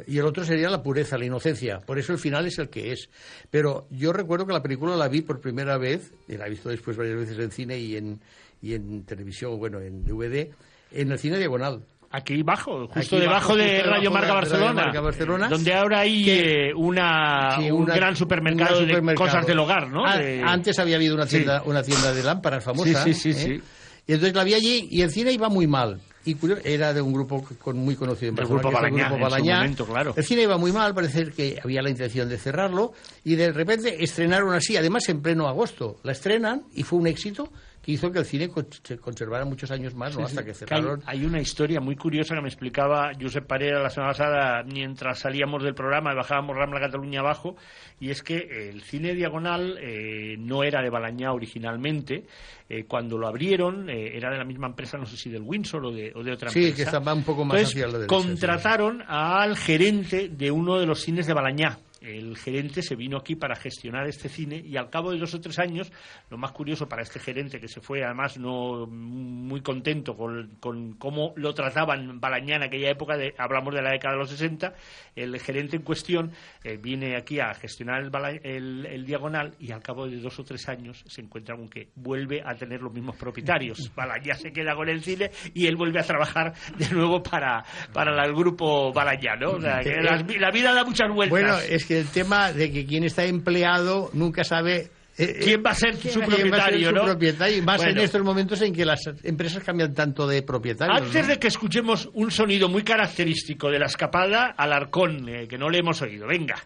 [0.08, 1.80] y el otro sería la pureza, la inocencia.
[1.80, 3.10] Por eso el final es el que es.
[3.52, 6.70] Pero yo recuerdo que la película la vi por primera vez, y la he visto
[6.70, 8.20] después varias veces en cine y en,
[8.62, 10.50] y en televisión, bueno, en DVD,
[10.91, 11.84] en el cine diagonal.
[12.10, 15.02] Aquí bajo, justo Aquí debajo bajo, de justo Radio debajo Marca de Radio Barcelona, Marca
[15.02, 19.46] Barcelona, donde ahora hay que- eh, una, Sí, un una- gran un supermercado, de cosas
[19.46, 20.06] del hogar, ¿no?
[20.08, 21.36] A- De- Antes había habido una Sí.
[21.36, 23.04] tienda, una tienda de lámparas famosa.
[23.04, 23.60] Sí, sí, sí, ¿eh?
[23.60, 23.63] sí.
[24.08, 26.00] Y entonces la vi allí y el cine iba muy mal.
[26.28, 29.13] Y curio- era de un grupo con, muy conocido en Barcelona, grupo el Balañá, en
[29.13, 29.56] su Balañá.
[29.58, 30.13] momento, claro.
[30.16, 32.94] El cine iba muy mal, parece que había la intención de cerrarlo.
[33.24, 35.98] Y de repente estrenaron así, además en pleno agosto.
[36.04, 37.52] La estrenan y fue un éxito
[37.88, 38.50] hizo que el cine
[38.84, 40.26] se conservara muchos años más, ¿no?
[40.26, 41.02] hasta que hay, cerraron.
[41.06, 45.63] hay una historia muy curiosa que me explicaba Josep Parera la semana pasada mientras salíamos
[45.63, 47.56] del programa y bajábamos Rambla Cataluña abajo,
[48.00, 52.26] y es que el cine diagonal eh, no era de Balañá originalmente.
[52.69, 55.86] Eh, cuando lo abrieron, eh, era de la misma empresa, no sé si del Windsor
[55.86, 56.76] o de, o de otra Sí, empresa.
[56.76, 58.19] que estaba un poco más Entonces, hacia la derecha.
[58.21, 58.28] sí.
[58.28, 61.78] contrataron al gerente de uno de los cines de Balañá.
[62.08, 65.41] El gerente se vino aquí para gestionar este cine y al cabo de dos o
[65.41, 65.91] tres años,
[66.30, 70.93] lo más curioso para este gerente que se fue además no muy contento con, con
[70.93, 74.74] cómo lo trataban Balañá en aquella época, de, hablamos de la década de los 60,
[75.15, 76.32] el gerente en cuestión
[76.63, 80.43] eh, viene aquí a gestionar el, el- el diagonal y al cabo de dos o
[80.43, 83.91] tres años se encuentra con que vuelve a tener los mismos propietarios.
[83.96, 88.12] Balañá se queda con el cine y él vuelve a trabajar de nuevo para, para
[88.13, 89.52] la- el grupo Balañá, ¿no?
[89.52, 91.30] O sea, que las vi- la vida da muchas vueltas.
[91.32, 95.71] Bueno, es que el tema de que quien está empleado nunca sabe eh, ¿Quién va
[95.71, 97.03] a ser su quién va a ser propietario, su no?
[97.05, 101.01] propietario, y más en estos momentos en que las empresas cambian tanto de propietarios.
[101.01, 101.33] Antes ¿no?
[101.33, 105.79] de que escuchemos un sonido muy característico de la escapada, Alarcón, eh, que no le
[105.79, 106.27] hemos oído.
[106.27, 106.63] Venga.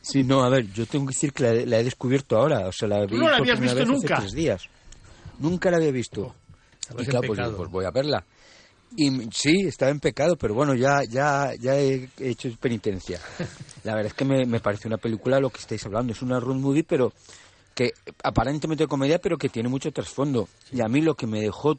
[0.00, 2.68] Sí, no, a ver, yo tengo que decir que la, la he descubierto ahora.
[2.68, 4.18] O sea, la vi no la habías visto vez hace nunca?
[4.20, 4.62] tres días.
[5.40, 6.36] Nunca la había visto.
[6.80, 8.24] estabas y claro, pues, pues voy a verla.
[8.96, 13.20] Y sí, estaba en pecado, pero bueno, ya, ya, ya he hecho penitencia.
[13.84, 16.12] La verdad es que me, me parece una película lo que estáis hablando.
[16.12, 17.12] Es una road movie, pero
[17.74, 17.92] que
[18.24, 20.48] aparentemente de comedia, pero que tiene mucho trasfondo.
[20.72, 21.78] Y a mí lo que me dejó,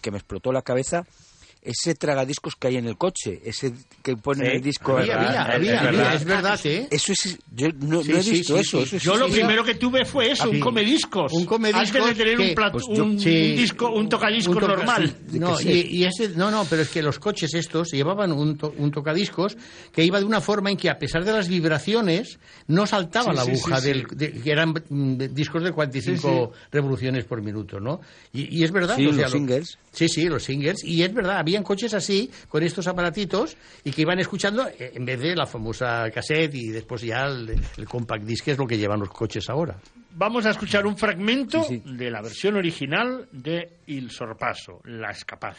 [0.00, 1.04] que me explotó la cabeza,
[1.62, 4.98] ese tragadiscos que hay en el coche, ese que pone Sí, el disco.
[4.98, 6.88] Había, había, es- había, es verdad, ¿eh?
[6.90, 8.78] Eso es, yo no, Sí, no he visto sí, eso.
[8.78, 8.82] sí.
[8.84, 11.32] eso es- Yo lo sí, primero que tuve fue eso, un comediscos.
[11.32, 13.50] Un comediscos Antes de tener que- un, plato, pues yo- un, Sí.
[13.50, 15.14] un disco, un tocadiscos Un toca- normal.
[15.32, 15.56] No,
[16.36, 19.56] no, no, pero es que los coches estos llevaban un, to- un tocadiscos
[19.92, 22.38] que iba de una forma en que a pesar de las vibraciones
[22.68, 24.16] no saltaba Sí, la aguja sí, del sí.
[24.16, 28.00] de- que eran mm, de- discos de 45 revoluciones por minuto, ¿no?
[28.32, 29.78] Y, y es verdad, Sí, o sea, los lo- singles.
[29.92, 30.82] Sí, sí, los singles.
[30.84, 35.04] Y es verdad, habían coches así, con estos aparatitos, y que iban escuchando eh, en
[35.04, 38.66] vez de la famosa cassette y después ya el, el compact disc, que es lo
[38.66, 39.76] que llevan los coches ahora.
[40.12, 41.94] Vamos a escuchar un fragmento Sí, sí.
[41.96, 45.56] de la versión original de Il Sorpaso, La Escapada.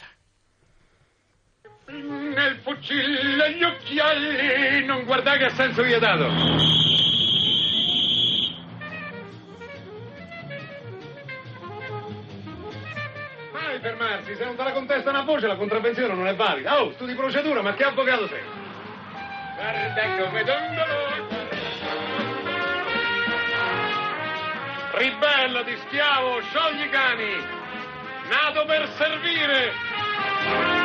[1.88, 6.28] Nel fucile gli occhiali, non guardare a senso vietato.
[13.52, 16.82] Mai fermarsi, se non te la contesta una voce la contravvenzione non è valida.
[16.82, 18.42] Oh, studi procedura, ma che avvocato sei?
[19.56, 21.63] Guarda come dondolo.
[24.96, 27.34] Ribellati, schiavo, sciogli cani.
[28.30, 30.83] Nato per servire.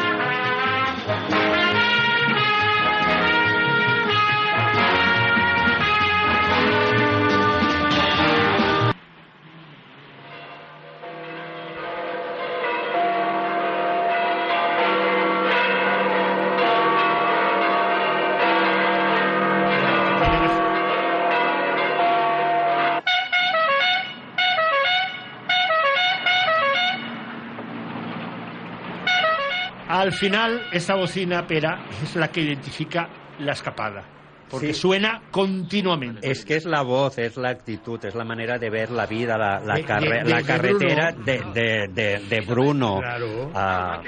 [29.98, 33.08] Al final, esta bocina pera es la que identifica
[33.40, 34.17] la escapada.
[34.50, 34.80] Porque Sí.
[34.80, 36.28] suena continuamente.
[36.30, 39.36] Es que es la voz, es la actitud, es la manera de ver la vida,
[39.36, 41.24] la, la De- carre- de- la de carretera Bruno.
[41.24, 43.50] de, de- de- de Bruno, Claro.
[43.54, 44.00] ah,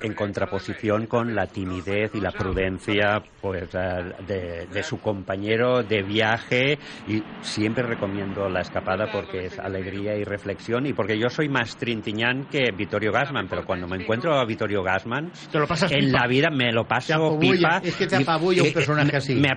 [0.00, 6.02] en contraposición con la timidez y la prudencia pues, ah, de, de su compañero de
[6.02, 6.78] viaje.
[7.06, 11.76] Y siempre recomiendo La Escapada porque es alegría y reflexión y porque yo soy más
[11.76, 16.06] Trintiñán que Vittorio Gassman, pero cuando me encuentro a Vittorio Gassman, Te lo pasas en
[16.06, 16.18] pipa.
[16.20, 17.80] la vida me lo paso pipa.
[17.82, 19.34] es que te apabulla un personaje así.
[19.34, 19.50] Me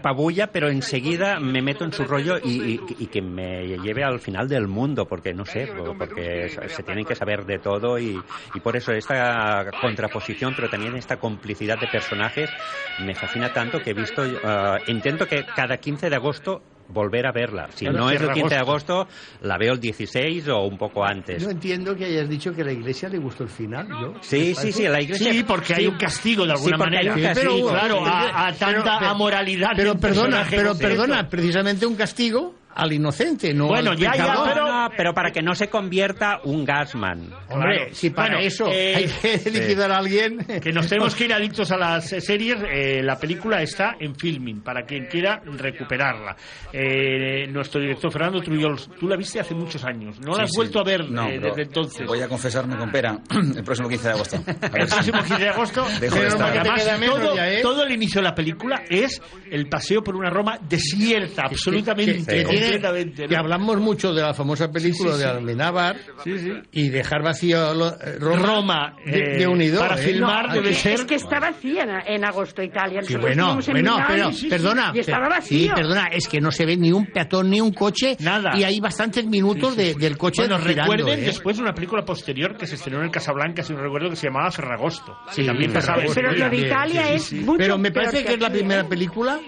[0.51, 4.67] pero enseguida me meto en su rollo y, y- que me lleve al final del
[4.67, 8.91] mundo, porque no sé, porque se tienen que saber de todo y, y por eso
[8.93, 12.55] esta contraposición, pero también esta complicidad de personajes
[12.97, 17.31] me fascina tanto que he visto, eh, intento que cada 15 de agosto volver a
[17.31, 17.67] verla.
[17.73, 19.07] Si Claro, no es el cierra 15 de agosto,
[19.41, 21.43] la veo el 16 o un poco antes.
[21.43, 23.87] No entiendo que hayas dicho que a la iglesia le gustó el final.
[23.89, 24.13] ¿yo?
[24.21, 25.31] Sí, sí, sí, la iglesia...
[25.31, 27.13] Sí, porque hay un castigo de alguna manera.
[27.15, 27.51] castigo.
[27.53, 29.69] Sí, claro, Pero- a, a tanta pero- pero- amoralidad.
[29.75, 34.65] Pero perdona, pero perdona, precisamente un castigo al inocente, no Bueno, al ya, ya, pero-
[34.65, 37.29] No, pero para que no se convierta un gasman.
[37.49, 37.93] Hombre, Claro.
[37.93, 39.05] si para Bueno, eso eh, hay
[39.41, 40.37] que liquidar a alguien...
[40.61, 42.57] Que nos tenemos que ir adictos a las series.
[42.71, 46.35] eh, la película está en filming para quien quiera recuperarla.
[46.73, 50.19] Eh, nuestro director Fernando Trullols, tú la viste hace muchos años.
[50.19, 50.57] No la Sí, has sí.
[50.57, 52.07] vuelto a ver No, eh, desde entonces.
[52.07, 53.19] Voy a confesarme con pera
[53.55, 54.37] el próximo 15 de agosto.
[54.47, 55.83] El próximo 15 de agosto.
[55.99, 56.53] Dejo de Pero estar.
[56.53, 57.61] porque además todo, ya, ¿eh?
[57.61, 62.43] todo el inicio de la película es el paseo por una Roma desierta, absolutamente, que,
[62.43, 63.23] que tiene- completamente.
[63.23, 63.29] ¿no?
[63.29, 65.29] que hablamos mucho de la famosa película Sí, sí, de.
[65.29, 66.51] Almenábar Sí, sí.
[66.71, 69.87] y dejar vacío lo- eh, Roma, Roma, de, eh, de unidor.
[69.87, 70.03] para ¿eh?
[70.05, 73.01] filmar No, debe ser- Es que está vacía en, en agosto Italia.
[73.01, 74.91] Nosotros bueno, bueno, Milán pero, y- sí, sí, perdona.
[74.93, 75.57] Y estaba vacío.
[75.59, 78.17] Sí, perdona, es que no se ve ni un peatón ni un coche.
[78.19, 78.57] Nada.
[78.57, 81.25] Y hay bastantes minutos de- del coche Bueno, girando, recuerden ¿eh?
[81.27, 84.27] después una película posterior que se estrenó en el Casablanca, si no recuerdo, que se
[84.27, 85.17] llamaba Ferragosto.
[85.31, 88.49] Sí, también pasaba Pero lo de Italia es mucho Pero me parece que es la
[88.49, 88.85] primera ¿eh?
[88.85, 89.39] película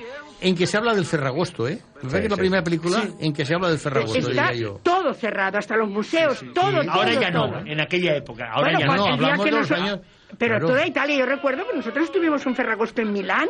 [0.43, 1.79] en que se habla del Ferragosto, ¿eh?
[1.95, 2.65] Me parece que es la sí, primera sí.
[2.65, 4.79] película en que se habla del Ferragosto, Está diría yo.
[4.83, 6.91] todo cerrado, hasta los museos, todo, todo.
[6.91, 7.59] Ahora ya no, todo.
[7.65, 8.51] en aquella época.
[8.51, 9.13] Ahora Bueno, ya cuando- no.
[9.13, 9.99] hablamos de los años-
[10.37, 10.67] Pero claro.
[10.67, 13.49] toda Italia, yo recuerdo que nosotros tuvimos un Ferragosto en Milán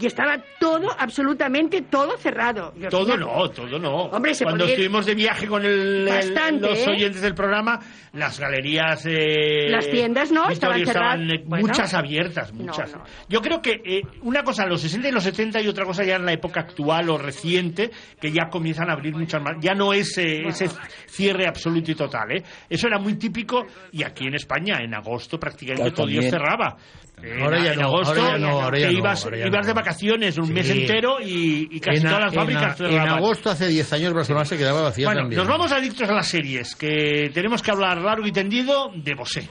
[0.00, 2.72] y estaba todo, absolutamente todo cerrado.
[2.76, 4.04] Yo Todo no, todo no.
[4.06, 6.90] Hombre, se Cuando estuvimos de viaje con el, el- Bastante, los ¿eh?
[6.90, 7.78] oyentes del programa,
[8.14, 9.04] las galerías...
[9.06, 10.48] eh, Las tiendas, ¿no?
[10.48, 11.20] Estaban cerradas.
[11.20, 11.66] eh, Bueno.
[11.68, 12.92] muchas abiertas, muchas.
[12.94, 13.04] no.
[13.28, 16.02] Yo creo que eh, una cosa en los 60 y los 70 y otra cosa
[16.04, 19.52] ya en la época actual o reciente, que ya comienzan a abrir muchas más.
[19.60, 20.68] Ya no es eh, ese
[21.06, 22.42] cierre absoluto y total, ¿eh?
[22.68, 26.76] Eso era muy típico y aquí en España, en agosto, prácticamente Claro, todo Dios cerraba.
[27.22, 29.36] En- Ahora ya en no, agosto ahora ya no, ahora ya que no, ibas, ahora
[29.36, 29.66] ya ibas no.
[29.66, 29.89] de vacaciones
[30.38, 30.52] un Sí.
[30.52, 33.68] mes entero y, y casi En, a- todas las en a- fábricas en agosto, hace
[33.68, 35.38] 10 años, Barcelona se quedaba vacía Bueno, también.
[35.38, 39.48] nos vamos adictos a las series, que tenemos que hablar largo y tendido de Bosé.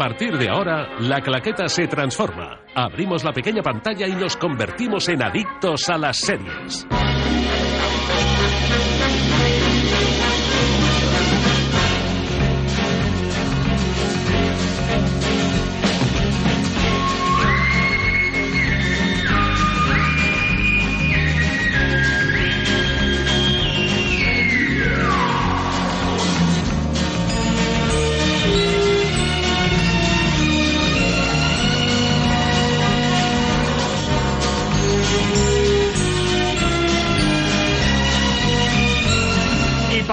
[0.00, 2.60] Partir de ahora, la claqueta se transforma.
[2.74, 6.86] Abrimos la pequeña pantalla y nos convertimos en adictos a las series.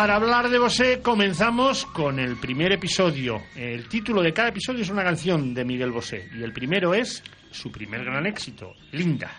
[0.08, 3.44] Para hablar de Bosé comenzamos con el primer episodio.
[3.58, 7.22] El título de cada episodio es una canción de Miguel Bosé y el primero es
[7.52, 9.30] su primer gran éxito, Linda.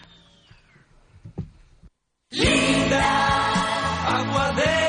[4.04, 4.87] agua de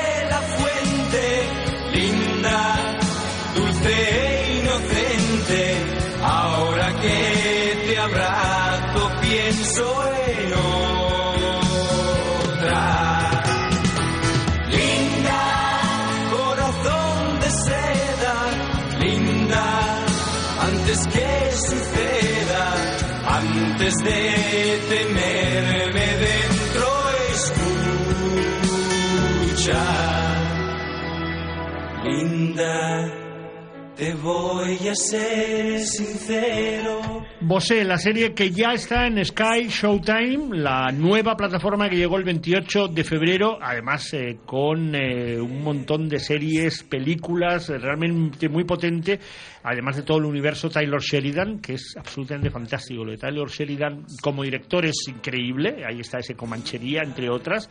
[23.90, 26.86] antes de tenerme dentro,
[29.56, 29.82] escucha.
[32.04, 33.10] Linda,
[33.96, 37.00] te voy a ser sincero.
[37.42, 42.24] Bosé, la serie que ya está en Sky Showtime, la nueva plataforma que llegó el
[42.24, 48.64] 28 de febrero, además eh, con eh, un montón de series, películas, eh, realmente muy
[48.64, 49.18] potente,
[49.62, 53.06] además de todo el universo Taylor Sheridan, que es absolutamente fantástico.
[53.06, 57.70] Lo de Taylor Sheridan como director es increíble, ahí está ese Comanchería, entre otras,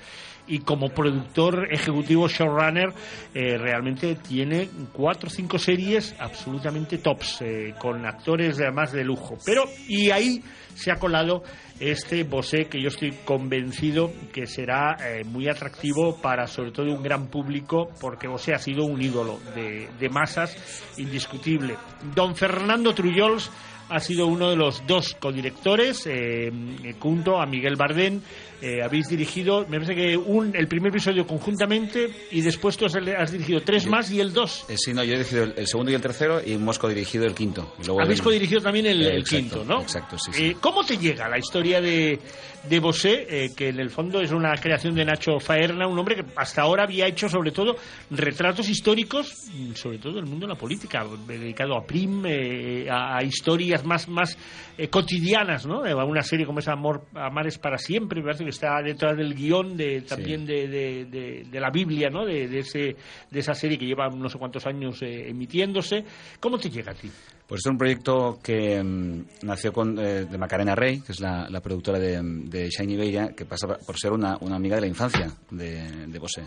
[0.50, 2.92] y como productor ejecutivo showrunner,
[3.34, 9.38] eh, realmente tiene cuatro o cinco series absolutamente tops, eh, con actores además de lujo.
[9.46, 10.44] Pero, y ahí
[10.76, 11.44] se ha colado
[11.80, 17.02] este Bosé que yo estoy convencido que será eh, muy atractivo para sobre todo un
[17.02, 20.56] gran público porque Bosé ha sido un ídolo de, masas
[20.98, 21.78] indiscutible.
[22.16, 23.50] Don Fernando Trullols
[23.90, 26.52] ha sido uno de los dos codirectores, eh,
[27.00, 28.22] junto a Miguel Bardén.
[28.62, 32.96] Eh, habéis dirigido, me parece que un, el primer episodio conjuntamente y después tú has,
[32.96, 34.66] has dirigido tres más y el dos.
[34.70, 37.26] Eh, sí, no, yo he dirigido el, el segundo y el tercero y hemos codirigido
[37.26, 37.74] el quinto.
[37.82, 39.82] Y luego Habéis codirigido también el, Eh, el exacto, quinto, ¿no?
[39.82, 40.44] Exacto, sí, sí.
[40.46, 42.20] Eh, ¿Cómo te llega la historia de,
[42.68, 46.16] de Bosé, eh, que en el fondo es una creación de Nacho Faerna, un hombre
[46.18, 47.78] que hasta ahora había hecho sobre todo
[48.12, 53.18] retratos históricos, mm, sobre todo del mundo de la política, dedicado a Prim, eh, a,
[53.18, 54.38] a historias más, más
[54.78, 55.86] eh, cotidianas, ¿no?
[55.86, 59.16] Eh, Una serie como esa Amor, Amar es para siempre, me parece que está detrás
[59.16, 62.26] del guion de, también de, de- de- de la Biblia, ¿no?
[62.26, 62.96] De, ese,
[63.30, 66.04] de esa serie que lleva no sé cuántos años eh, emitiéndose.
[66.40, 67.10] ¿Cómo te llega a ti?
[67.48, 71.50] Pues es un proyecto que mm, nació con, eh, de Macarena Rey, que es la,
[71.50, 74.88] la productora de, de Shiny Bella, que pasa por ser una, una amiga de la
[74.88, 76.44] infancia de, de Bosé.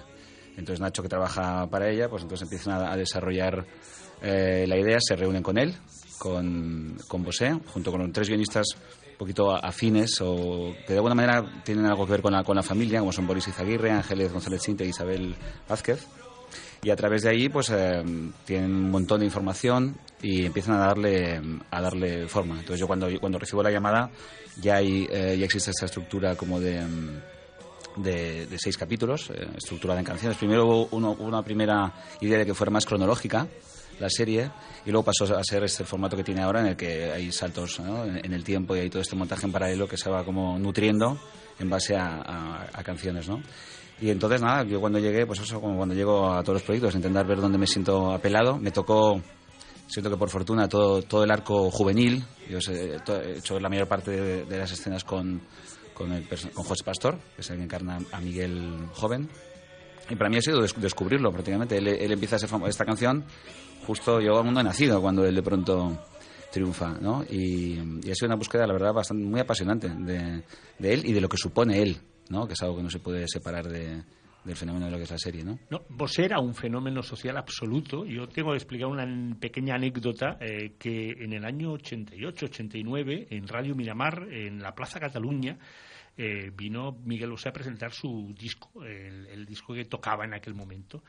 [0.56, 3.64] Entonces Nacho, que trabaja para ella, pues entonces empiezan a, a desarrollar
[4.22, 5.74] eh, la idea, se reúnen con él,
[6.18, 8.66] con, con Bosé, junto con los tres guionistas
[9.22, 12.62] poquito afines o que de alguna manera tienen algo que ver con la, con la
[12.62, 15.34] familia, como son Boris Izaguirre, Ángeles González Chinte e Isabel
[15.68, 16.06] Vázquez.
[16.84, 18.02] Y a través de ahí, pues eh,
[18.44, 22.54] tienen un montón de información y empiezan a darle, a darle forma.
[22.54, 24.10] Entonces yo cuando, cuando recibo la llamada
[24.60, 26.82] ya, hay, eh, ya existe esta estructura como de,
[27.96, 30.36] de, de seis capítulos, eh, estructurada en canciones.
[30.38, 33.46] Primero hubo uno- una primera idea de que fuera más cronológica
[34.02, 34.50] la serie
[34.84, 37.80] y luego pasó a ser este formato que tiene ahora en el que hay saltos
[37.80, 38.04] ¿no?
[38.04, 41.18] en, el tiempo y hay todo este montaje en paralelo que se va como nutriendo
[41.58, 43.40] en base a, a- a canciones, ¿no?
[44.00, 46.94] Y entonces, nada, yo cuando llegué, pues eso, como cuando llego a todos los proyectos,
[46.96, 49.20] intentar ver dónde me siento apelado, me tocó,
[49.86, 54.10] siento que por fortuna, todo, todo el arco juvenil, yo he hecho la mayor parte
[54.10, 55.40] de, de las escenas con,
[55.94, 59.28] con, el con José Pastor, que es el que encarna a Miguel joven,
[60.10, 61.76] y para mí ha sido des- descubrirlo prácticamente.
[61.78, 63.24] Él, él empieza esta canción
[63.86, 65.98] justo yo aún no he nacido cuando él de pronto
[66.50, 67.24] triunfa, ¿no?
[67.24, 70.42] Y, ha sido una búsqueda, la verdad, bastante muy apasionante de,
[70.78, 71.96] de él y de lo que supone él,
[72.28, 72.46] ¿no?
[72.46, 74.02] Que es algo que no se puede separar de,
[74.44, 75.58] del fenómeno de lo que es la serie, ¿no?
[75.70, 78.04] No, Bosé era un fenómeno social absoluto.
[78.04, 79.06] Yo tengo que explicar una
[79.38, 85.58] pequeña anécdota eh, que en el año 88-89, en Radio Miramar, en la Plaza Cataluña,
[86.16, 90.54] eh, vino Miguel Bosé a presentar su disco, el, el disco que tocaba en aquel
[90.54, 91.02] momento.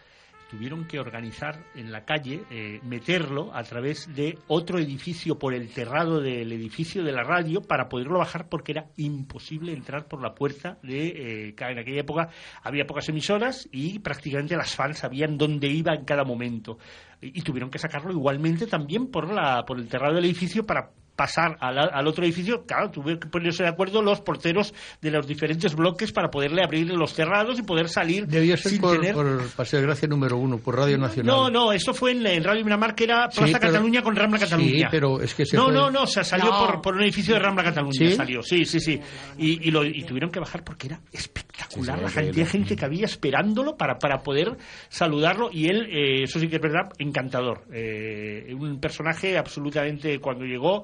[0.54, 5.70] Tuvieron que organizar en la calle, eh, meterlo a través de otro edificio por el
[5.70, 10.36] terrado del edificio de la radio para poderlo bajar porque era imposible entrar por la
[10.36, 11.48] puerta de...
[11.48, 12.30] eh, en aquella época
[12.62, 16.78] había pocas emisoras y prácticamente las fans sabían dónde iba en cada momento.
[17.20, 20.92] Y, y tuvieron que sacarlo igualmente también por, la, por el terrado del edificio para
[21.16, 25.28] pasar al, al otro edificio, claro, tuvieron que ponerse de acuerdo los porteros de los
[25.28, 29.14] diferentes bloques para poderle abrir los cerrados y poder salir Debió ser sin por, tener...
[29.14, 31.26] por Paseo de Gracia número uno, por Radio Nacional.
[31.36, 34.02] No, no, eso fue en, la- en Radio Miramar, que era Sí, Plaza pero- Cataluña
[34.02, 34.88] con Rambla Sí, Cataluña.
[34.90, 36.66] pero es que se No, fue- no, no, o sea, salió No.
[36.66, 38.12] Por, por un edificio de Rambla Cataluña, ¿Sí?
[38.16, 39.00] salió, sí, sí, sí.
[39.38, 42.50] Y, y, lo, y tuvieron que bajar porque era espectacular Sí, sí, la cantidad de
[42.52, 44.58] gente que había esperándolo para, para poder
[44.90, 45.50] saludarlo.
[45.52, 47.64] Y él, eh, eso sí que es verdad, encantador.
[47.72, 50.84] Eh, un personaje absolutamente, cuando llegó,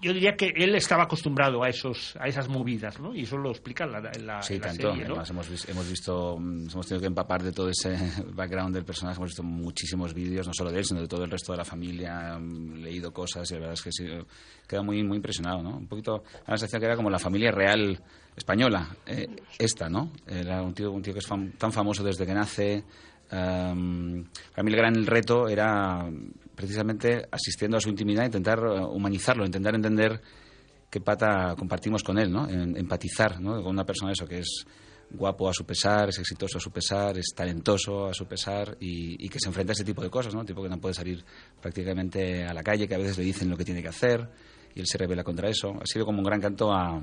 [0.00, 3.14] yo diría que él estaba acostumbrado a esos a esas movidas, ¿no?
[3.14, 4.90] Y eso lo explica la, la, Sí, en la tanto.
[4.92, 5.14] serie, ¿no?
[5.20, 7.96] Además, hemos, hemos visto, mm, hemos tenido que empapar de todo ese
[8.34, 9.16] background del personaje.
[9.16, 11.64] Hemos visto muchísimos vídeos, no solo de él, sino de todo el resto de la
[11.64, 12.38] familia.
[12.38, 14.06] mm, leído cosas y la verdad es que sí,
[14.68, 15.76] queda muy, muy impresionado, ¿no?
[15.76, 18.00] Un poquito, la sensación que era como la familia real
[18.36, 19.26] española, eh,
[19.58, 20.12] esta, ¿no?
[20.26, 22.84] Era un tío, un tío que es fam- tan famoso desde que nace.
[23.30, 24.24] Um,
[24.54, 26.08] para mí el gran reto era
[26.58, 30.20] precisamente asistiendo a su intimidad, intentar eh, humanizarlo, intentar entender
[30.90, 32.48] qué pata compartimos con él, ¿no?
[32.48, 33.62] Empatizar, ¿no?
[33.62, 34.66] Con una persona eso que es
[35.08, 39.28] guapo a su pesar, es exitoso a su pesar, es talentoso a su pesar y,
[39.28, 40.44] que se enfrenta a ese tipo de cosas, ¿no?
[40.44, 41.24] Tipo que no puede salir
[41.62, 44.28] prácticamente a la calle, que a veces le dicen lo que tiene que hacer
[44.74, 45.78] y él se revela contra eso.
[45.80, 47.00] Ha sido como un gran canto a,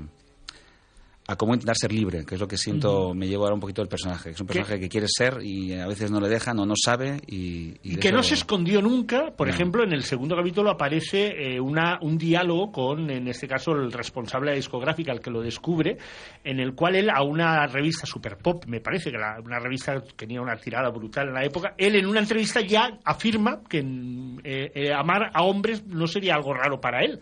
[1.28, 3.82] a cómo intentar ser libre, que es lo que siento, me llevo ahora un poquito
[3.82, 4.30] del personaje.
[4.30, 7.20] Es un personaje que quiere ser y a veces no le dejan o no sabe.
[7.26, 9.32] Y, y Y de que no se escondió nunca.
[9.36, 9.52] Por No.
[9.54, 13.90] ejemplo, en el segundo capítulo aparece eh, una, un diálogo con, en este caso, el
[13.90, 15.98] responsable de la discográfica, el que lo descubre,
[16.44, 20.00] en el cual él a una revista super pop, me parece que la- una revista
[20.00, 23.82] que tenía una tirada brutal en la época, él en una entrevista ya afirma que
[23.82, 27.20] mm, eh, eh, amar a hombres no sería algo raro para él.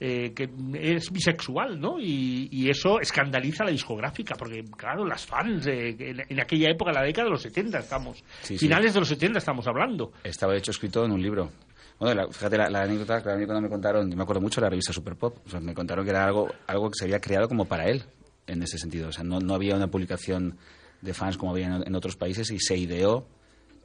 [0.00, 1.98] Eh, que es bisexual, ¿no?
[1.98, 6.70] Y, y eso escandaliza a la discográfica, porque, claro, las fans, eh, en, en aquella
[6.70, 8.58] época, la década de los 70 estamos, Sí, sí.
[8.58, 10.12] finales de los 70 estamos hablando.
[10.22, 11.50] Estaba de hecho escrito en un libro.
[11.98, 14.42] Bueno, la- fíjate, la, la anécdota que a mí cuando me contaron, yo me acuerdo
[14.42, 16.94] mucho de la revista Super Pop, o sea, me contaron que era algo, algo que
[16.98, 18.02] se había creado como para él,
[18.46, 19.08] en ese sentido.
[19.08, 20.58] O sea, no, no había una publicación
[21.00, 23.26] de fans como había en, en otros países y se ideó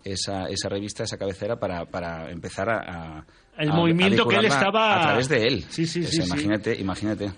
[0.03, 2.79] esa, esa revista, esa cabecera para, para empezar a...
[3.19, 3.25] a-
[3.61, 5.63] El a- a movimiento que él estaba- A través de él.
[5.69, 6.23] Sí, sí, sí.
[6.23, 7.31] Imagínate, imagínate.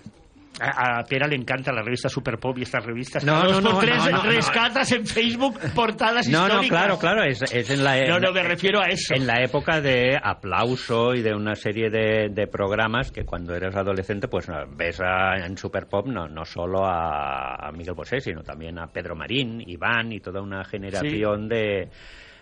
[0.60, 3.24] A, a Pera le encanta la revista Super Pop y estas revistas.
[3.24, 4.30] No, no, no, tres no, no, no.
[4.30, 6.68] rescatas en Facebook portadas No, no, históricas.
[6.78, 8.00] claro, claro, es, es en la...
[8.06, 9.14] No, no, me refiero a eso.
[9.16, 13.74] En la época de aplauso y de una serie de, de programas que cuando eres
[13.74, 18.20] adolescente, pues no, ves a- en Super Pop no, no solo a, a Miguel Bosé,
[18.20, 21.88] sino también a Pedro Marín, Iván y toda una generación de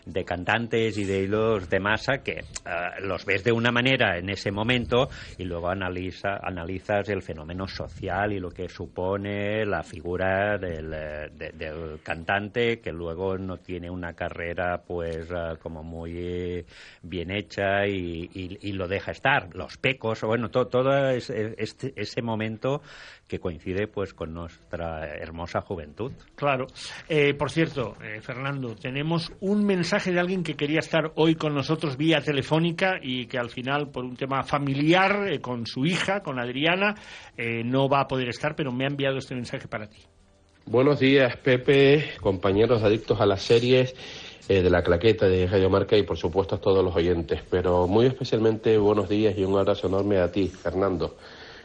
[0.04, 2.44] de cantantes y de hilos de masa que eh,
[3.02, 8.32] los ves de una manera en ese momento y luego analiza, analizas el fenómeno social
[8.32, 13.90] y lo que supone la figura del, eh, de- del cantante que luego no tiene
[13.90, 16.64] una carrera pues eh, como muy
[17.02, 19.54] bien hecha y, y- lo deja estar.
[19.54, 22.82] Los pecos bueno to- todo este- ese momento
[23.32, 26.66] que coincide pues con nuestra hermosa juventud Claro.
[27.08, 31.54] Eh, por cierto, eh, Fernando, tenemos un mensaje de alguien que quería estar hoy con
[31.54, 36.20] nosotros vía telefónica y que al final, por un tema familiar, eh, con su hija,
[36.20, 36.94] con Adriana,
[37.34, 40.02] eh, no va a poder estar, pero me ha enviado este mensaje para ti.
[40.66, 43.94] Buenos días, Pepe, compañeros adictos a las series
[44.46, 47.40] eh, de la claqueta de Radio Marca y por supuesto a todos los oyentes.
[47.48, 51.16] Pero muy especialmente buenos días y un abrazo enorme a ti, Fernando.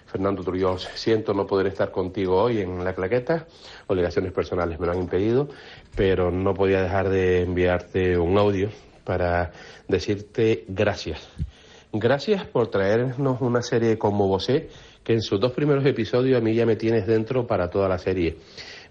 [0.08, 3.46] Fernando Turrios, siento no poder estar contigo hoy en la claqueta,
[3.88, 5.50] obligaciones personales me lo han impedido,
[5.96, 8.70] pero no podía dejar de enviarte un audio
[9.04, 9.52] para
[9.88, 11.28] decirte gracias.
[11.92, 14.70] Gracias por traernos una serie como Bosé,
[15.04, 17.98] que en sus dos primeros episodios a mí ya me tienes dentro para toda la
[17.98, 18.38] serie.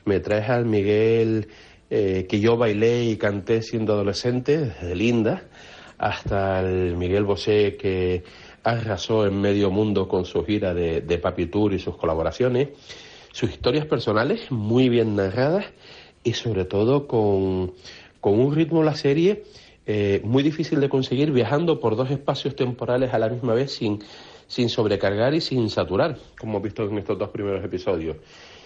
[0.05, 1.49] Me traes al Miguel
[1.89, 5.45] eh, que yo bailé y canté siendo adolescente, desde Linda,
[5.99, 8.23] hasta el Miguel Bosé que
[8.67, 12.71] arrasó en medio mundo con su gira de, de y sus colaboraciones.
[13.33, 15.67] Sus historias personales muy bien narradas
[16.25, 17.75] y sobre todo con,
[18.21, 19.45] con un ritmo la serie
[19.87, 24.03] eh, muy difícil de conseguir viajando por dos espacios temporales a la misma vez sin,
[24.49, 28.17] sin sobrecargar y sin saturar, como hemos visto en estos dos primeros episodios.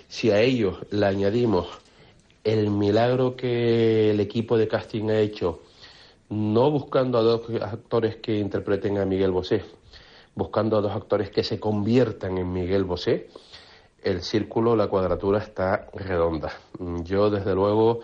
[0.09, 1.67] Si a ellos le añadimos
[2.43, 5.61] el milagro que el equipo de casting ha hecho,
[6.31, 9.63] no buscando a dos actores que interpreten a Miguel Bosé,
[10.35, 13.29] buscando a dos actores que se conviertan en Miguel Bosé,
[14.03, 16.53] el círculo, la cuadratura está redonda.
[17.05, 18.01] Yo, desde luego,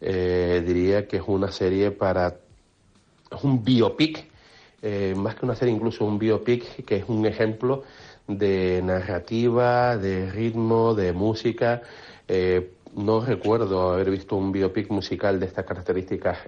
[0.00, 2.36] eh, diría que es una serie para.
[3.30, 4.26] es un biopic,
[4.82, 7.84] eh, más que una serie, incluso un biopic que es un ejemplo
[8.26, 11.82] de narrativa, de ritmo, de música.
[12.26, 16.38] Eh, no recuerdo haber visto un biopic musical de estas características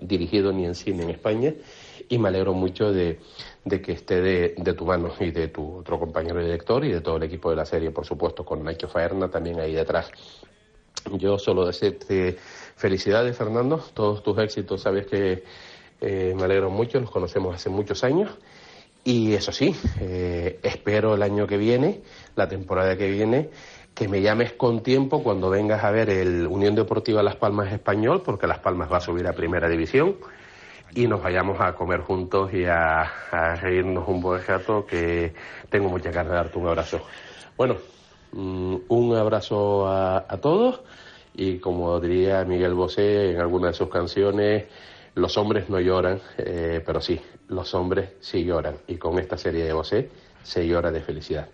[0.00, 1.54] dirigido ni en cine en España
[2.08, 3.20] y me alegro mucho de,
[3.64, 7.00] de que esté de, de tu mano y de tu otro compañero director y de
[7.00, 10.10] todo el equipo de la serie, por supuesto, con Nacho Faerna también ahí detrás.
[11.12, 12.36] Yo solo decirte
[12.76, 15.44] felicidades, Fernando, todos tus éxitos, sabes que
[16.00, 18.30] eh, me alegro mucho, nos conocemos hace muchos años.
[19.04, 22.02] Y eso sí, eh, espero el año que viene,
[22.36, 23.50] la temporada que viene,
[23.94, 28.22] que me llames con tiempo cuando vengas a ver el Unión Deportiva Las Palmas Español,
[28.24, 30.16] porque Las Palmas va a subir a Primera División,
[30.94, 35.32] y nos vayamos a comer juntos y a, reírnos un buen rato, que
[35.70, 37.00] tengo mucha ganas de darte un abrazo.
[37.56, 37.76] Bueno,
[38.32, 40.82] mm, un abrazo a, a todos,
[41.34, 44.66] y como diría Miguel Bosé en alguna de sus canciones,
[45.14, 48.76] los hombres no lloran, eh, pero sí, los hombres sí lloran.
[48.86, 50.10] Y con esta serie de Bosé
[50.42, 51.48] se llora de felicidad.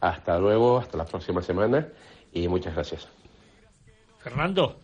[0.00, 1.88] Hasta luego, hasta la próxima semana
[2.32, 3.08] y muchas gracias.
[4.18, 4.83] Fernando.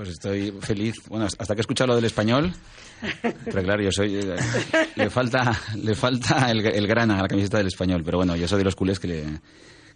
[0.00, 0.96] Pues estoy feliz.
[1.10, 2.54] Bueno, hasta que he escuchado lo del español.
[3.44, 4.18] Pero claro, yo soy.
[4.96, 8.00] Le falta, le falta el, el grana a la camiseta del español.
[8.02, 9.24] Pero bueno, yo soy de los culés que le,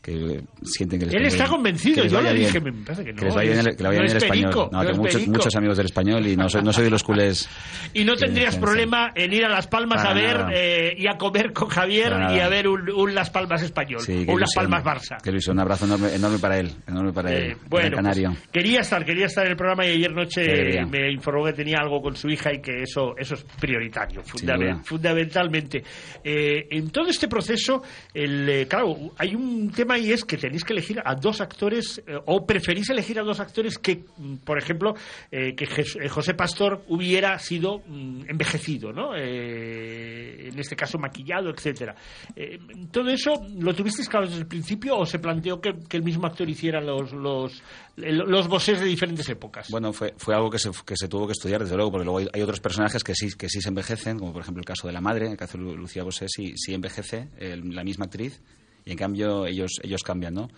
[0.04, 2.44] que sienten que les Él está que convencido, yo le bien.
[2.46, 3.18] dije, me parece que no.
[3.18, 4.44] Que les vaya bien, el- que le vaya no bien el es español.
[4.50, 6.84] perico, no, no que es muchos, muchos amigos del español y no soy, no soy
[6.84, 7.48] de los culés.
[7.94, 10.94] Y no que- tendrías que- problema en ir a Las Palmas Para a ver eh,
[10.98, 14.24] y a comer con Javier Para y a ver un, un Las Palmas español, Sí,
[14.28, 15.16] un Las Palmas Barça.
[15.22, 18.28] Qué ilusión, un abrazo enorme, enorme para él, enorme para él, Eh, bueno, gran canario.
[18.30, 21.78] pues, quería estar, quería estar en el programa y ayer noche me informó que tenía
[21.80, 24.22] algo con su hija y que eso, eso es prioritario,
[24.84, 25.82] fundamentalmente.
[26.22, 27.82] Eh, en todo este proceso,
[28.12, 32.02] el, eh, claro, hay un tema y es que tenéis que elegir a dos actores
[32.06, 34.94] eh, o preferís elegir a dos actores que, mm, por ejemplo,
[35.30, 39.14] eh, que eh, José Pastor hubiera sido mm, envejecido, ¿no?
[39.16, 41.94] Eh, en este caso maquillado, etcétera.
[42.36, 42.58] Eh,
[42.90, 46.48] todo eso lo tuvisteis claro desde el principio o se planteó que, el mismo actor
[46.48, 47.62] hiciera los los
[47.96, 49.68] los bosses de diferentes épocas.
[49.70, 52.18] Bueno, fue, fue algo que se, que se tuvo que estudiar, desde luego, porque luego
[52.18, 54.86] hay, hay otros personajes que sí, que sí se envejecen, como por ejemplo el caso
[54.88, 58.42] de la madre, el caso de Lu- Lucía Bosé, sí, sí envejece, la misma actriz,
[58.84, 60.48] y en cambio ellos, ellos cambian, ¿no?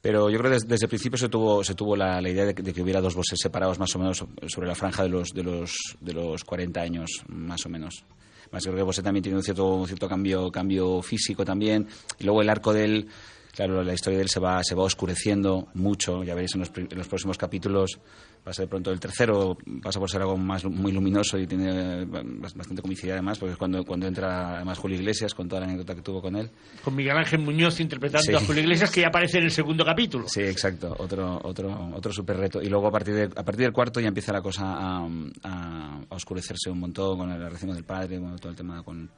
[0.00, 2.54] Pero yo creo que des- desde, el principio se tuvo, se tuvo la, idea de
[2.54, 5.76] que, hubiera dos bosses separados más o menos sobre la franja de los, de los,
[6.00, 8.04] de los 40 años, más o menos.
[8.50, 11.86] Más creo que Bosé también tiene un cierto, cierto cambio, cambio físico también.
[12.18, 13.08] Y luego el arco de él,
[13.52, 16.24] claro, la historia de él se va, se va oscureciendo mucho.
[16.24, 18.00] Ya veréis en los, pri- en los próximos capítulos,
[18.46, 21.46] va a ser de pronto el tercero, pasa por ser algo más muy luminoso y
[21.46, 25.60] tiene bas- bastante comicidad además, porque es cuando, cuando entra además Julio Iglesias con toda
[25.60, 26.50] la anécdota que tuvo con él.
[26.82, 28.34] Con Miguel Ángel Muñoz interpretando Sí.
[28.34, 30.26] a Julio Iglesias, que ya aparece en el segundo capítulo.
[30.28, 32.60] Sí, exacto, otro, otro, otro super reto.
[32.60, 35.06] Y luego a partir, de- a partir del cuarto ya empieza la cosa a,
[35.44, 38.82] a- a oscurecerse un montón con la relación con el padre, bueno, todo el tema
[38.82, 39.08] con,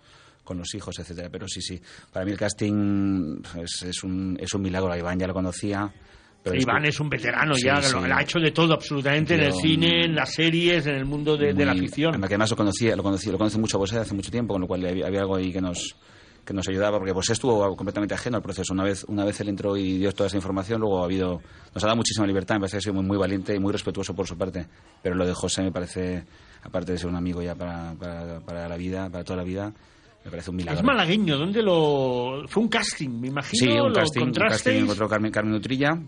[0.44, 1.28] con los hijos, etcétera.
[1.30, 1.80] Pero sí, sí,
[2.12, 4.92] para mí el casting es, es un, es un milagro.
[4.92, 5.92] A Iván ya lo conocía.
[6.42, 7.92] Pero Iván es un veterano Sí, ya, sí.
[7.94, 11.06] lo, lo ha hecho de todo absolutamente en el cine, en las series, en el
[11.06, 12.22] mundo de, de la muy- ficción.
[12.22, 14.66] Además, lo conocía, lo conocía, lo conoce mucho a Bosé hace mucho tiempo, con lo
[14.66, 15.96] cual había, había algo ahí que nos
[16.44, 18.74] que nos ayudaba, porque Bosé estuvo completamente ajeno al proceso.
[18.74, 21.40] Una vez, una vez él entró y dio toda esa información, luego ha habido,
[21.74, 23.72] nos ha dado muchísima libertad, me parece que ha sido muy, muy valiente y muy
[23.72, 24.66] respetuoso por su parte.
[25.02, 26.22] Pero lo de José me parece,
[26.62, 29.72] aparte de ser un amigo ya para, para, para la vida, para toda la vida,
[30.24, 30.80] me parece un milagro.
[30.80, 32.44] Es malagueño, ¿dónde lo...?
[32.48, 35.98] Fue un casting, me imagino, Sí, un lo casting, un casting encontró Carmen, Carmen Utrilla.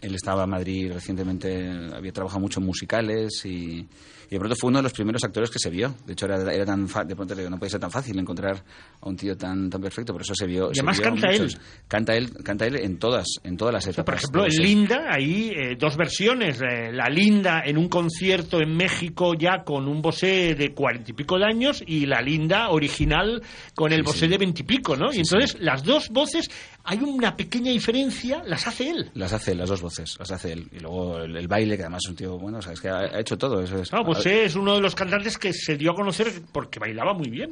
[0.00, 3.86] Él estaba en Madrid recientemente, había trabajado mucho en musicales y,
[4.28, 5.94] y de pronto fue uno de los primeros actores que se vio.
[6.06, 8.62] De hecho, era, era tan fa- de pronto no puede ser tan fácil encontrar
[9.00, 10.68] a un tío tan, tan perfecto, por eso se vio.
[10.72, 11.54] Y además canta muchos.
[11.54, 11.60] él.
[11.88, 14.04] Canta él, canta él en todas, en todas las etapas.
[14.04, 16.60] Por ejemplo, en Linda, hay eh, dos versiones.
[16.62, 21.14] eh, la Linda en un concierto en México ya con un Bosé de cuarenta y
[21.14, 23.42] pico de años y la Linda original
[23.74, 25.12] con el Bosé de veintipico, ¿no?
[25.12, 26.50] y entonces las dos voces,
[26.84, 29.10] hay una pequeña diferencia, las hace él.
[29.14, 30.68] Las hace él, las dos voces, las hace él.
[30.72, 32.88] Y luego el, el baile, que además es un tío, bueno, o sea, es que
[32.88, 33.62] ha, ha hecho todo.
[33.62, 36.78] Eso es, Claro, Bosé es uno de los cantantes que se dio a conocer porque
[36.78, 37.50] bailaba muy bien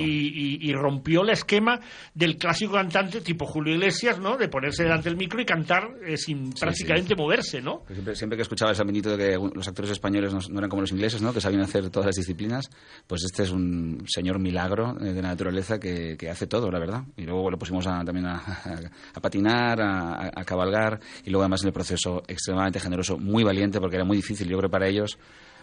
[0.00, 1.80] y, y- y- rompió el esquema
[2.14, 4.36] del clásico cantante tipo Julio Iglesias, ¿no?
[4.36, 7.80] De ponerse delante del micro y cantar eh, sin prácticamente moverse, ¿no?
[7.80, 10.70] Pues Siempre, siempre que escuchaba ese minito de que los actores españoles no, no eran
[10.70, 11.32] como los ingleses, ¿no?
[11.32, 12.70] que sabían hacer todas las disciplinas,
[13.06, 16.78] pues este es un señor milagro eh, de la naturaleza que, que hace todo, la
[16.78, 17.02] verdad.
[17.16, 18.80] Y luego lo pusimos a- también a, a-
[19.14, 23.96] a patinar, a cabalgar, y luego además en el proceso extremadamente generoso, muy valiente, porque
[23.96, 25.18] era muy difícil, yo creo, para ellos.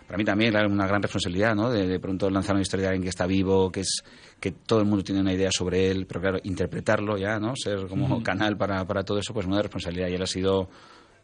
[0.08, 1.70] Para mí también era una gran responsabilidad, ¿no?
[1.70, 4.03] De, de pronto lanzar una historia de alguien que está vivo, que es
[4.39, 7.53] que todo el mundo tiene una idea sobre él, pero claro, interpretarlo ya, ¿no?
[7.55, 10.08] Ser como canal para, para todo eso, pues una responsabilidad.
[10.08, 10.70] Y él ha sido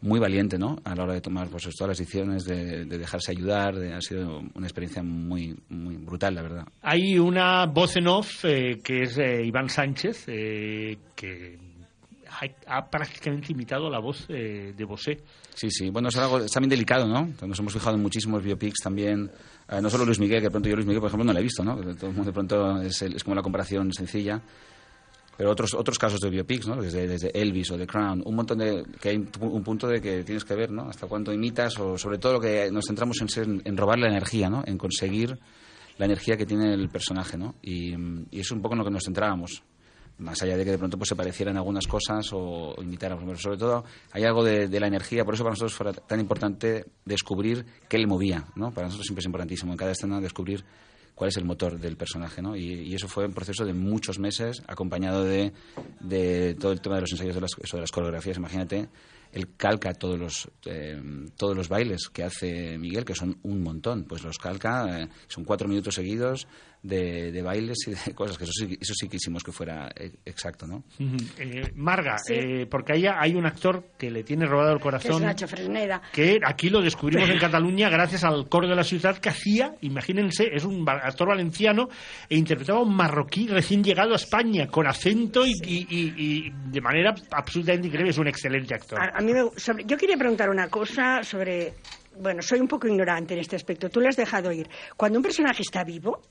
[0.01, 0.79] muy valiente, ¿no?
[0.83, 4.01] A la hora de tomar pues, todas las decisiones, de, de dejarse ayudar, de- ha
[4.01, 6.65] sido una experiencia muy, muy brutal, la verdad.
[6.81, 11.57] Hay una voz en off eh, que es eh, Iván Sánchez, eh, que
[12.67, 15.19] ha, ha prácticamente imitado la voz eh, de Bosé.
[15.55, 15.89] Sí, sí.
[15.89, 17.29] Bueno, es algo también delicado, ¿no?
[17.45, 19.29] Nos hemos fijado en muchísimos biopics también.
[19.69, 21.39] Eh, no solo Luis Miguel, que de pronto yo Luis Miguel, por ejemplo, no lo
[21.39, 21.75] he visto, ¿no?
[21.77, 24.41] De pronto es, el- es como la comparación sencilla.
[25.35, 26.75] Pero otros otros casos de biopics, ¿no?
[26.81, 28.83] Desde, Elvis o The Crown, un montón de...
[29.01, 30.89] que hay un, un punto de que tienes que ver, ¿no?
[30.89, 34.07] Hasta cuánto imitas o sobre todo lo que nos centramos en, ser- en robar la
[34.09, 34.63] energía, ¿no?
[34.65, 35.37] En conseguir
[35.97, 37.55] la energía que tiene el personaje, ¿no?
[37.63, 37.93] Y,
[38.29, 39.63] y es un poco en lo que nos centrábamos.
[40.19, 43.23] Más allá de que de pronto pues, se parecieran algunas cosas o, o imitáramos.
[43.25, 45.25] Pero sobre todo hay algo de, la energía.
[45.25, 48.45] Por eso para nosotros fue tan importante descubrir qué le movía.
[48.55, 48.71] ¿no?
[48.71, 50.63] Para nosotros siempre es importantísimo en cada escena descubrir
[51.15, 52.41] cuál es el motor del personaje.
[52.41, 52.55] ¿no?
[52.55, 55.51] Y, y eso fue un proceso de muchos meses acompañado de,
[55.99, 58.37] de todo el tema de los ensayos de las, eso de las coreografías.
[58.37, 58.89] Imagínate
[59.33, 61.01] él calca todos los eh,
[61.35, 65.43] todos los bailes que hace Miguel, que son un montón, pues los calca, eh, son
[65.43, 66.47] cuatro minutos seguidos
[66.83, 70.11] de, de bailes y de cosas, que eso sí, eso sí quisimos que fuera eh,
[70.25, 70.83] exacto, ¿no?
[71.39, 72.33] Eh, Marga, Sí.
[72.35, 75.23] eh, porque ahí hay un actor que le tiene robado el que es corazón.
[75.23, 76.01] Nacho Fresneda.
[76.11, 80.49] que aquí lo descubrimos en Cataluña gracias al coro de la ciudad que hacía, imagínense,
[80.53, 81.87] es un actor valenciano
[82.29, 86.51] e interpretaba a un marroquí recién llegado a España con acento y, y- y- y
[86.69, 88.11] de manera absolutamente increíble.
[88.11, 88.99] Es un excelente actor.
[89.01, 91.73] A, a mí me- sobre- yo quería preguntar una cosa sobre.
[92.19, 93.89] Bueno, soy un poco ignorante en este aspecto.
[93.89, 94.69] Tú lo has dejado ir.
[94.97, 96.21] Cuando un personaje está vivo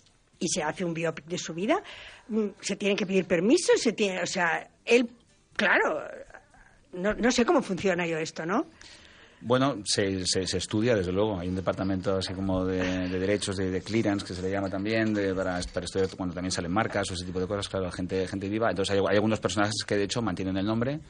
[0.42, 1.82] y se hace un biopic de su vida,
[2.28, 5.08] mm, se tiene que pedir permiso, se tiene, o sea, él,
[5.54, 6.02] claro,
[6.92, 8.66] no, no sé cómo funciona yo esto, ¿no?
[9.44, 11.40] Bueno, se, se, se estudia, desde luego.
[11.40, 14.70] Hay un departamento así como de, de derechos, de, de clearance, que se le llama
[14.70, 17.90] también, de, para, para estudiar cuando también salen marcas o ese tipo de cosas, claro,
[17.90, 18.70] gente, gente viva.
[18.70, 21.00] Entonces hay, hay algunos personajes que de hecho mantienen el nombre.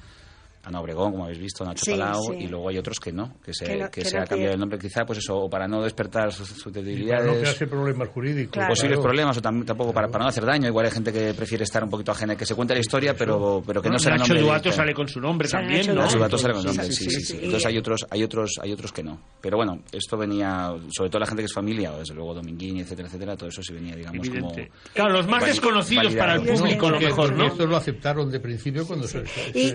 [0.65, 2.45] Ana Obregón, como habéis visto, Nacho Sí, Palau, sí.
[2.45, 4.27] y luego hay otros que no, que se, Que no- que que se no ha
[4.27, 7.39] cambiado el nombre quizá, pues eso, o para no despertar sus Para no susceptibilidades.
[7.41, 8.53] crearse problemas jurídicos.
[8.53, 8.69] Claro.
[8.69, 9.03] posibles claro.
[9.03, 10.69] problemas o tam- tampoco para, para no hacer daño.
[10.69, 13.63] Igual hay gente que prefiere estar un poquito ajena, que se cuente la historia, pero,
[13.67, 16.03] pero que no, sea el Nacho nombre Duato sale con su nombre también, Nacho ¿no?
[16.03, 17.27] Nacho Duato sale con Sí, nombre, sí, sí, sí, sí, sí.
[17.33, 17.39] sí.
[17.45, 19.21] Entonces hay otros, hay otros, hay otros que no.
[19.41, 22.79] Pero bueno, esto venía, sobre todo la gente que es familia, o desde luego Dominguín,
[22.79, 24.69] etcétera, etcétera, todo eso sí venía, digamos, Evidente.
[24.71, 24.93] como...
[24.95, 27.47] Claro, los más desconocidos para el público, a lo mejor, ¿no?
[27.47, 29.23] Esto lo aceptaron de principio cuando se,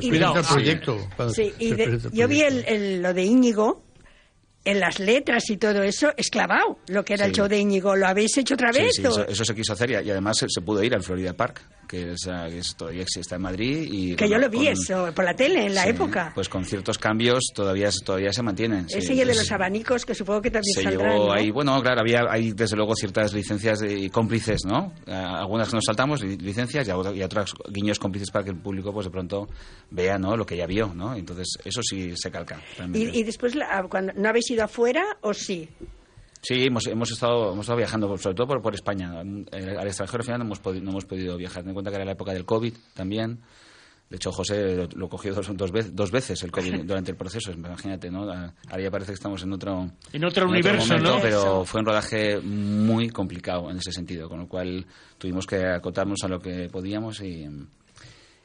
[0.08, 0.44] Cuidado,
[1.34, 1.54] sí.
[1.60, 3.84] y de- yo vi el, el- lo de Íñigo
[4.70, 7.38] en las letras y todo eso, esclavado, lo que era el Sí.
[7.40, 7.96] show de Íñigo.
[7.96, 8.92] ¿Lo habéis hecho otra Sí, vez?
[8.96, 11.04] sí, o- eso, eso se quiso hacer y, y además se, se pudo ir al
[11.04, 13.88] Florida Park, que, es, ah, que es- todavía existe en Madrid.
[13.90, 16.32] Y que yo lo vi con- eso, por la tele, en la sí, época.
[16.36, 18.90] Pues con ciertos cambios todavía, todavía se mantienen.
[18.90, 18.98] sí.
[18.98, 21.34] Ese y el de los abanicos, que supongo que también se saldrán, llevó ¿no?
[21.34, 24.92] ahí, bueno, claro, había hay desde luego ciertas licencias y cómplices, ¿no?
[25.06, 28.92] Eh, algunas que nos saltamos, li- licencias, y, otras- guiños cómplices para que el público,
[28.92, 29.48] pues de pronto
[29.92, 30.36] vea, ¿no?
[30.36, 31.16] Lo que ya vio, ¿no?
[31.16, 32.60] Entonces, eso sí se calca.
[32.94, 35.70] Y, y después, la- cuando, ¿no habéis ido afuera o sí?
[36.42, 39.22] Sí, hemos, hemos, estado, hemos estado viajando, sobre todo por, por España.
[39.52, 41.64] Eh, Al extranjero al final no hemos, podido, no hemos podido viajar.
[41.64, 43.40] Ten en cuenta que era la época del COVID también.
[44.10, 47.18] De hecho, José lo, lo cogió dos, dos, veces, dos veces el COVID durante el
[47.18, 47.52] proceso.
[47.52, 48.22] Imagínate, ¿no?
[48.32, 51.22] Ahora ya parece que estamos en otro, En otro universo, momento, ¿no?
[51.22, 54.86] Pero fue un rodaje muy complicado en ese sentido, con lo cual
[55.18, 57.46] tuvimos que acotarnos a lo que podíamos y...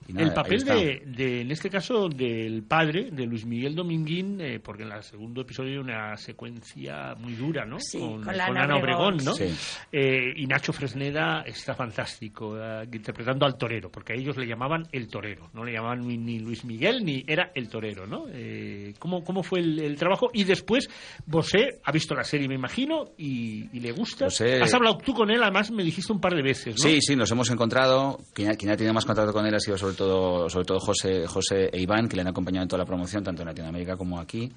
[0.09, 4.61] nada, el papel de, de, en este caso, del padre, de Luis Miguel Dominguín, eh,
[4.61, 7.78] porque en el segundo episodio hay una secuencia muy dura, ¿no?
[7.80, 9.24] Sí, con, con la con Ana Ana Obregón, Obregón.
[9.24, 9.34] ¿no?
[9.34, 9.44] Sí.
[9.92, 14.86] Eh, y Nacho Fresneda está fantástico, eh, interpretando al torero, porque a ellos le llamaban
[14.92, 18.26] el torero, no le llamaban ni, ni Luis Miguel ni era el torero, ¿no?
[18.32, 20.30] Eh, ¿cómo, ¿Cómo fue el, el trabajo?
[20.32, 20.88] Y después,
[21.26, 24.26] Bosé ha visto la serie, me imagino, y, y le gusta.
[24.26, 26.88] Bosé- Has hablado tú con él, además me dijiste un par de veces, ¿no?
[26.90, 28.18] Sí, sí, nos hemos encontrado.
[28.34, 31.26] Quien, quien ha tenido más contacto con él ha sido sobre todo, sobre todo José,
[31.26, 34.18] José e Iván, que le han acompañado en toda la promoción, tanto en Latinoamérica como
[34.20, 34.51] aquí.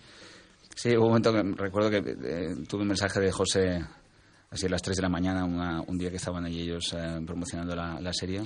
[0.76, 3.80] Sí, hubo un momento que recuerdo que eh, tuve un mensaje de José
[4.52, 7.22] así a las 3 de la mañana, una- un día que estaban allí ellos eh,
[7.26, 8.42] promocionando la, la serie.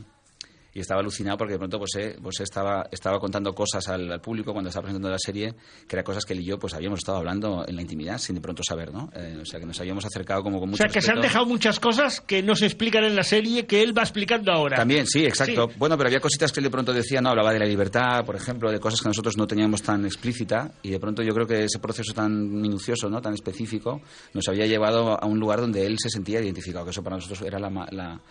[0.73, 4.21] Y estaba alucinado porque de pronto pues, eh, pues estaba, estaba contando cosas al, al
[4.21, 5.55] público cuando estaba presentando la serie,
[5.87, 8.35] que eran cosas que él y yo pues habíamos estado hablando en la intimidad sin
[8.35, 9.09] de pronto saber, ¿no?
[9.15, 11.21] Eh, o sea, que nos habíamos acercado como con O mucho sea, que se han
[11.21, 14.77] dejado muchas cosas que no se explican en la serie que él va explicando ahora.
[14.77, 15.67] También, sí, exacto.
[15.69, 15.75] Sí.
[15.77, 18.35] Bueno, pero había cositas que él de pronto decía, no, hablaba de la libertad, por
[18.35, 21.65] ejemplo, de cosas que nosotros no teníamos tan explícita y de pronto yo creo que
[21.65, 23.21] ese proceso tan minucioso, ¿no?
[23.21, 24.01] tan específico,
[24.33, 27.41] nos había llevado a un lugar donde él se sentía identificado, que eso para nosotros
[27.41, 28.21] era la, la,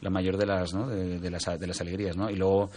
[0.00, 0.86] la mayor de las, ¿no?
[0.88, 2.16] de, de las, de las alegrías.
[2.16, 2.30] ¿no?
[2.30, 2.70] Y luego,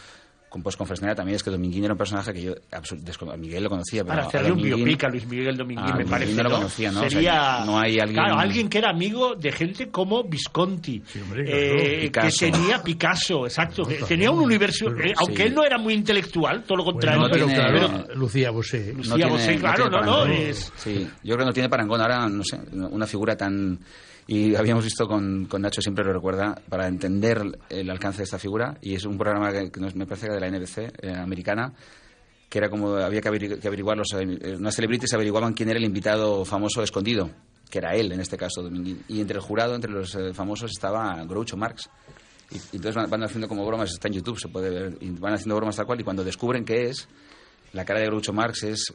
[0.49, 3.63] con, pues con Fresneda también es que Dominguín era un personaje que yo, a Miguel
[3.63, 6.33] lo conocía, pero Para a hacerle un biopic a Luis Miguel Dominguín, me parece.
[6.33, 6.55] no lo ¿no?
[6.55, 6.99] conocía, ¿no?
[6.99, 11.03] O sea, Sería, no hay alguien- Claro, alguien que era amigo de gente como Visconti.
[11.21, 11.43] hombre,
[12.05, 12.29] eh, claro.
[12.29, 13.83] que tenía Picasso, exacto.
[13.83, 15.41] que también, tenía un universo, pero- eh, aunque sí.
[15.43, 17.21] él no era muy intelectual, todo lo Bueno, contrario.
[17.21, 18.93] no pero tiene- claro, pero- Lucía Bosé.
[18.95, 22.43] Lucía Bosé, claro, no, no, es- Sí, yo creo que no tiene parangón ahora, no
[22.43, 23.77] sé, una figura tan...
[24.31, 28.37] Y habíamos visto con, con Nacho, siempre lo recuerda, para entender el alcance de esta
[28.37, 31.73] figura, y es un programa que, nos- me parece que de la NBC eh, americana,
[32.47, 35.79] que era como había que, averi- que averiguar, los, eh, unas celebrities averiguaban quién era
[35.79, 37.31] el invitado famoso escondido,
[37.71, 39.01] que era él en este caso, Dominguín.
[39.07, 41.89] Y entre el jurado, entre los eh, famosos, estaba Groucho Marx.
[42.51, 45.09] Y, y entonces van, van haciendo como bromas, está en YouTube, se puede ver, y
[45.09, 47.07] van haciendo bromas tal cual, y cuando descubren qué es,
[47.73, 48.93] la cara de Groucho Marx es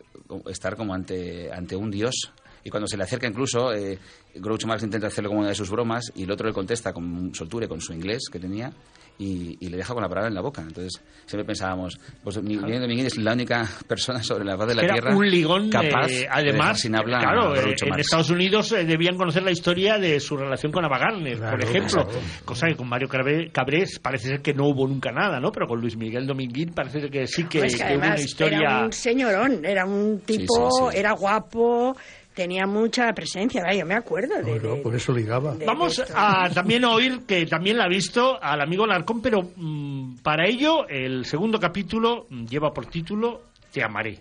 [0.48, 2.32] estar como ante, ante un dios.
[2.64, 3.98] Y cuando se le acerca incluso, eh,
[4.36, 7.34] Groucho Marx intenta hacerle como una de sus bromas y el otro le contesta con
[7.34, 8.72] soltura y con su inglés que tenía
[9.16, 10.62] y, y le deja con la palabra en la boca.
[10.62, 14.82] Entonces siempre pensábamos, pues Miguel Dominguín es la única persona sobre la faz de la
[14.82, 17.84] Era Tierra un ligón, capaz eh, de además, dejar sin habla claro, a eh, Groucho
[17.84, 18.04] en Marx.
[18.06, 21.62] Estados Unidos eh, debían conocer la historia de su relación con Ava Gardner, por Claro,
[21.68, 22.20] ejemplo, claro.
[22.46, 25.52] cosa que con Mario Cabré- Cabrés parece ser que no hubo nunca nada, ¿no?
[25.52, 28.18] Pero con Luis Miguel Dominguín parece ser que sí que, Pues que que hubo una
[28.18, 28.58] historia...
[28.58, 30.98] era un señorón, era un tipo, sí, sí.
[30.98, 31.94] era guapo,
[32.34, 33.62] tenía mucha presencia.
[33.72, 35.54] Yo me acuerdo de, Bueno, de- por eso ligaba.
[35.54, 39.42] de- Vamos de a también oír que también la ha visto al amigo Larcón, pero
[39.56, 44.20] mm, para ello el segundo capítulo mm, lleva por título Te amaré.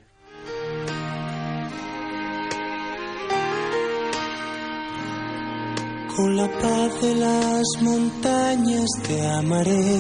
[6.16, 10.00] Con la paz de las montañas te amaré.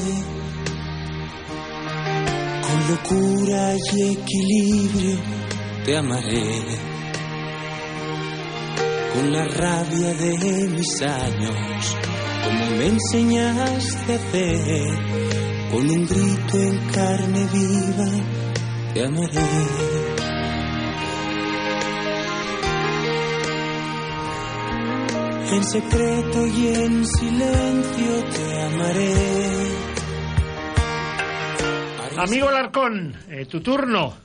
[2.61, 5.18] Con locura y equilibrio
[5.86, 6.92] te amaré.
[9.14, 11.97] Con la rabia de mis años,
[12.43, 14.88] como me enseñaste a hacer.
[15.72, 18.43] Con un grito en carne viva
[18.93, 19.93] te amaré.
[25.51, 29.53] En secreto y en silencio te amaré.
[32.18, 34.22] Amigo Larcón, eh, tu turno.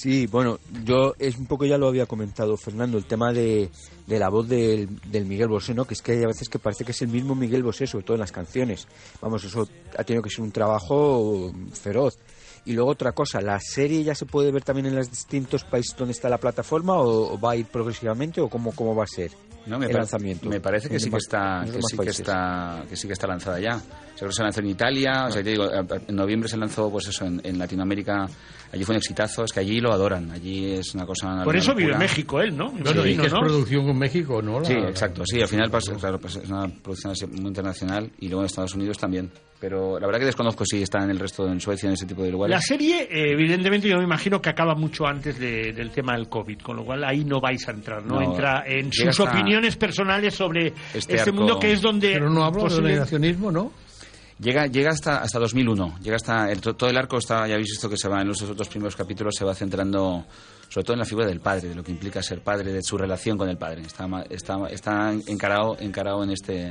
[0.00, 3.68] Sí, bueno, yo es un poco ya lo había comentado Fernando, el tema de,
[4.06, 5.86] de la voz del, del Miguel Bosé, ¿no?
[5.86, 8.04] Que es que hay a veces que parece que es el mismo Miguel Bosé, sobre
[8.04, 8.86] todo en las canciones.
[9.20, 12.16] Vamos, eso ha tenido que ser un trabajo feroz.
[12.64, 15.96] Y luego otra cosa, ¿la serie ya se puede ver también en los distintos países
[15.96, 19.08] donde está la plataforma o, o va a ir progresivamente o cómo, cómo va a
[19.08, 19.32] ser
[19.66, 20.48] No, me, el lanzamiento?
[20.48, 23.60] me parece que sí que está que sí que está que sí que está lanzada
[23.60, 23.78] ya.
[24.14, 27.06] Seguro que se lanzó en Italia, o sea, te digo, en noviembre se lanzó pues
[27.08, 28.26] eso en, en Latinoamérica,
[28.72, 31.54] allí fue un exitazo, es que allí lo adoran, allí es una cosa una Por
[31.56, 31.98] eso vive en.
[31.98, 32.70] México él, ¿no?
[32.72, 33.40] Bueno, y Imagino, que es ¿no?
[33.40, 34.58] producción con México, ¿no?
[34.60, 38.10] La- Sí, exacto, sí, al final pasa- claro, pues es una producción así muy internacional
[38.18, 39.30] y luego en Estados Unidos también.
[39.60, 42.22] Pero la verdad que desconozco si está en el resto, en Suecia, en ese tipo
[42.22, 42.54] de lugares.
[42.54, 46.28] La serie, eh, evidentemente, yo me imagino que acaba mucho antes de- del tema del
[46.28, 48.20] COVID, con lo cual ahí no vais a entrar, ¿no?
[48.20, 52.12] No, Entra en sus opiniones personales sobre este este, mundo que es donde...
[52.12, 53.72] Pero no hablo posible- de negacionismo, ¿no?
[54.40, 55.98] Llega, llega hasta, hasta 2001.
[56.00, 58.28] Llega hasta el- to- todo el arco está, ya habéis visto que se va en
[58.28, 60.24] los otros primeros capítulos se va centrando
[60.68, 62.96] sobre todo en la figura del padre, de lo que implica ser padre, de su
[62.96, 63.80] relación con el padre.
[63.82, 66.70] Está, ma- está, está encarado, encarado en este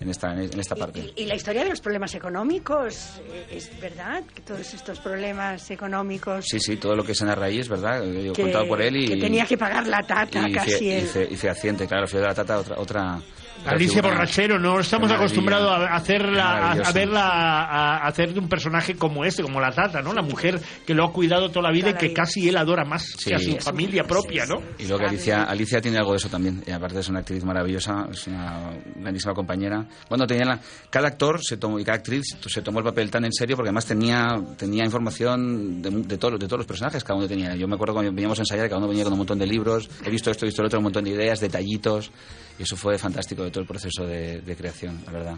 [0.00, 1.12] en esta en esta parte.
[1.16, 4.22] Y la historia de los problemas económicos, eh, ¿es verdad?
[4.34, 8.04] Que todos estos problemas económicos Sí, sí, todo lo que se narra ahí es verdad,
[8.04, 10.70] eh, yo que, contado por él y que tenía que pagar la tata y, casi
[10.72, 11.06] fe- y él.
[11.06, 13.20] fe- y fehaciente, claro, Feo de la Tata otra otra
[13.66, 14.00] Alicia.
[14.02, 19.24] Borrachero, no estamos acostumbrados a hacerla, a, verla, a, a hacer de un personaje como
[19.24, 20.12] este, como la Tata, ¿no?
[20.12, 23.02] La mujer que lo ha cuidado toda la vida y que casi él adora más
[23.18, 23.30] Sí.
[23.30, 24.56] que a su familia propia, ¿no?
[24.78, 26.62] Y luego que Alicia, Alicia tiene algo de eso también.
[26.66, 29.86] Y aparte es una actriz maravillosa, es una grandísima compañera.
[30.08, 33.24] Bueno, tenía la- cada actor se tomó, y cada actriz se tomó el papel tan
[33.24, 37.18] en serio porque además tenía, tenía información de, de, todo- de todos los personajes, cada
[37.18, 37.54] uno tenía.
[37.54, 39.90] Yo me acuerdo cuando veníamos a ensayar, cada uno venía con un montón de libros,
[40.04, 42.10] he visto esto, he visto lo otro, un montón de ideas, detallitos.
[42.58, 45.36] Y eso fue fantástico todo el proceso de, de creación, la verdad.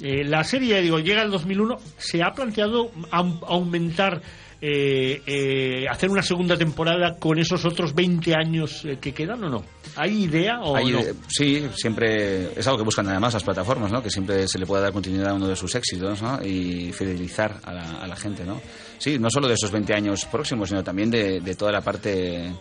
[0.00, 1.76] Eh, la serie, digo, llega el 2001.
[1.96, 4.22] ¿Se ha planteado aumentar,
[4.60, 9.50] eh, eh, hacer una segunda temporada con esos otros 20 años eh, que quedan o
[9.50, 9.64] no?
[9.96, 11.00] ¿Hay idea o Hay, no?
[11.28, 14.00] Sí, siempre es algo que buscan además las plataformas, ¿no?
[14.00, 16.44] Que siempre se le pueda dar continuidad a uno de sus éxitos, ¿no?
[16.44, 18.60] Y fidelizar a la, a la gente, ¿no?
[18.98, 22.52] Sí, no solo de esos 20 años próximos, sino también de, de toda la parte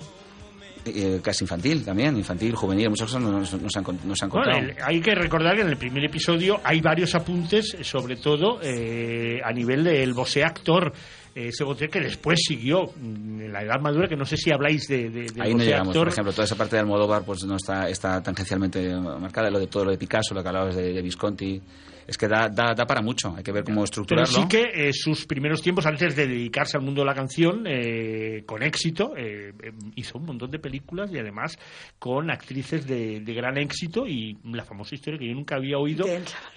[0.95, 4.57] eh, casi infantil también, infantil, juvenil, muchas cosas nos, nos han, nos han Bueno, contado.
[4.59, 8.59] el- hay que recordar que en el primer episodio hay varios apuntes, eh, sobre todo
[8.61, 10.91] eh, a nivel del Bosé actor.
[11.35, 14.51] eh, Ese Bosé que después siguió mm, en la edad madura, que no sé si
[14.51, 16.05] habláis de, de, del Ahí no llegamos, actor.
[16.05, 19.67] por ejemplo, toda esa parte de Almodóvar pues no está, está tangencialmente marcada, lo de
[19.67, 21.61] todo lo de Picasso, lo que hablabas de, de Visconti,
[22.07, 24.33] es que da, da, da para mucho, hay que ver cómo Pero estructurarlo.
[24.33, 28.43] sí que eh, sus primeros tiempos, antes de dedicarse al mundo de la canción, eh,
[28.45, 31.57] con éxito, eh, eh, hizo un montón de películas y además
[31.99, 36.05] con actrices de, de gran éxito y la famosa historia que yo nunca había oído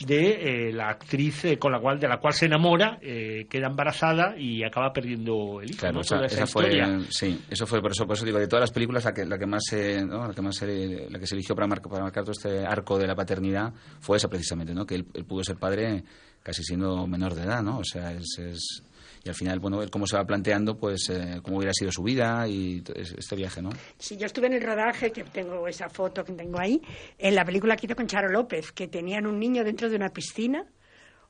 [0.06, 3.66] de eh, la actriz eh, con la cual de la cual se enamora, eh, queda
[3.66, 5.80] embarazada y acaba perdiendo el hijo.
[5.80, 6.00] Claro, ¿no?
[6.02, 8.70] esa, esa esa fue, sí, eso fue por eso, por eso digo de todas las
[8.70, 10.26] películas la que la que más se, ¿no?
[10.26, 13.06] la que más la que se eligió para marcar, para marcar todo este arco de
[13.06, 14.86] la paternidad fue esa precisamente, ¿no?
[14.86, 16.02] Que él, él pudo ser padre
[16.42, 17.78] casi siendo menor de edad, ¿no?
[17.78, 18.82] O sea, es, es-
[19.22, 22.02] y al final, bueno, él cómo se va planteando, pues, eh, cómo hubiera sido su
[22.02, 23.68] vida y este viaje, ¿no?
[23.98, 26.80] Sí, yo estuve en el rodaje, que tengo esa foto que tengo ahí,
[27.18, 30.08] en la película que hizo con Charo López, que tenían un niño dentro de una
[30.08, 30.64] piscina,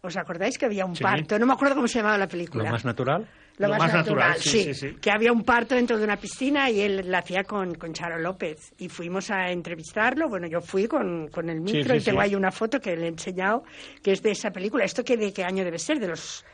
[0.03, 1.03] ¿Os acordáis que había un Sí.
[1.03, 1.39] parto?
[1.39, 2.65] No me acuerdo cómo se llamaba la película.
[2.65, 3.29] ¿Lo más natural?
[3.59, 4.97] Lo, Lo más, más natural, natural, sí, sí, sí.
[5.01, 8.19] Que había un parto dentro de una piscina y él la hacía con, con Charo
[8.19, 8.73] López.
[8.79, 10.29] Y fuimos a entrevistarlo.
[10.29, 13.09] Bueno, yo fui con, con el micro y tengo ahí una foto que le he
[13.09, 13.63] enseñado,
[14.03, 14.85] que es de esa película.
[14.85, 16.01] ¿Esto qué, de qué año debe ser?
[16.01, 16.45] De los,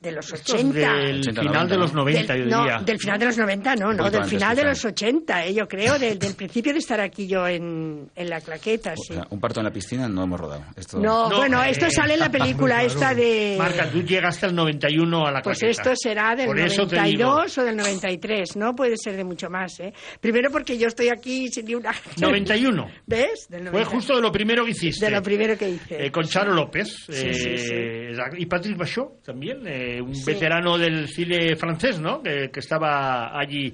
[0.00, 0.92] de los Esto es 80.
[0.94, 2.78] del 80, final de los 90, Del- yo no, diría.
[2.84, 5.98] del final de los 90, no, no, del final de los 80, eh, yo creo,
[5.98, 9.14] del, del principio de estar aquí yo en, en la claqueta, O sí.
[9.14, 10.64] sea, un parto en la piscina no hemos rodado.
[10.76, 10.98] Esto...
[10.98, 13.56] No, No, bueno, eh, esto sale en la película esta de...
[13.58, 15.82] Marca, tú llegaste al 91 a la Pues claqueta.
[15.82, 17.24] esto será del Por eso te digo.
[17.30, 19.92] 92 o del 93, no puede ser de mucho más, ¿eh?
[20.20, 21.92] Primero porque yo estoy aquí sin ni una...
[22.18, 22.86] 91.
[23.06, 23.46] ¿Ves?
[23.48, 23.90] Del Fue 90.
[23.90, 25.04] justo de lo primero que hiciste.
[25.06, 26.06] De lo primero que hice.
[26.06, 30.32] Eh, con Charo López Sí, sí, eh, y Patrick Bachot también, eh, un Sí.
[30.32, 32.22] veterano del cine francés, ¿no?
[32.22, 33.72] Que, que estaba allí,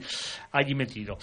[0.52, 1.16] allí metido.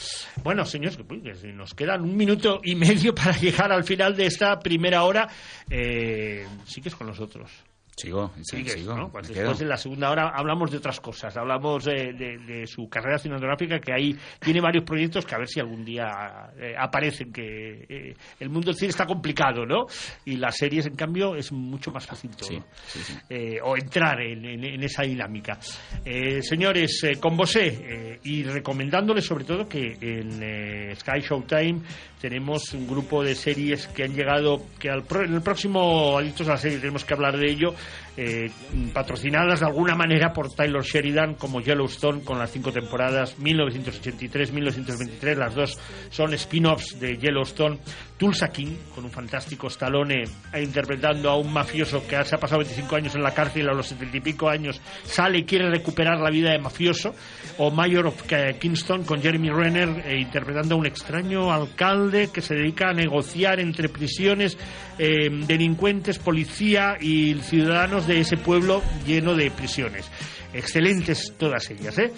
[0.43, 4.15] Bueno, señores, que, que si nos quedan un minuto y medio para llegar al final
[4.15, 5.27] de esta primera hora.
[5.69, 7.51] Eh, sigues con nosotros.
[7.95, 8.95] Sigo, sí, Sigues, sigo.
[8.97, 9.09] ¿no?
[9.11, 12.89] Pues después de la segunda hora hablamos de otras cosas, hablamos de, de- de su
[12.89, 17.31] carrera cinematográfica, que ahí tiene varios proyectos que a ver si algún día eh, aparecen,
[17.31, 19.85] que eh, el mundo del cine está complicado, ¿no?
[20.25, 22.49] Y las series, en cambio, es mucho más fácil todo.
[22.49, 23.13] Sí, sí, sí.
[23.29, 25.59] Eh, o entrar en, en- en esa dinámica.
[26.03, 31.81] Eh, señores, con vosé y recomendándoles sobre todo que en Sky Showtime
[32.23, 36.51] tenemos un grupo de series que han llegado, que al en el próximo Adictos a
[36.51, 37.75] la Serie tenemos que hablar de ello,
[38.17, 38.49] eh,
[38.93, 45.55] patrocinadas de alguna manera por Taylor Sheridan como Yellowstone con las cinco temporadas 1983-1923, las
[45.55, 45.77] dos
[46.09, 47.79] son spin-offs de Yellowstone,
[48.17, 52.59] Tulsa King con un fantástico Stallone eh, interpretando a un mafioso que se ha pasado
[52.59, 56.19] 25 años en la cárcel a los 70 y pico años sale y quiere recuperar
[56.19, 57.13] la vida de mafioso
[57.57, 62.41] o Mayor of K- Kingston con Jeremy Renner eh, interpretando a un extraño alcalde que
[62.41, 64.57] se dedica a negociar entre prisiones
[64.99, 70.09] eh, delincuentes, policía y ciudadanos de ese pueblo lleno de prisiones.
[70.53, 72.13] Excelentes todas ellas, ¿eh?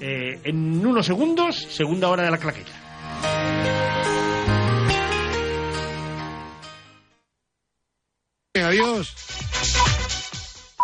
[0.00, 2.72] Eh, en unos segundos, segunda hora de la claqueta.
[8.54, 10.23] Adiós.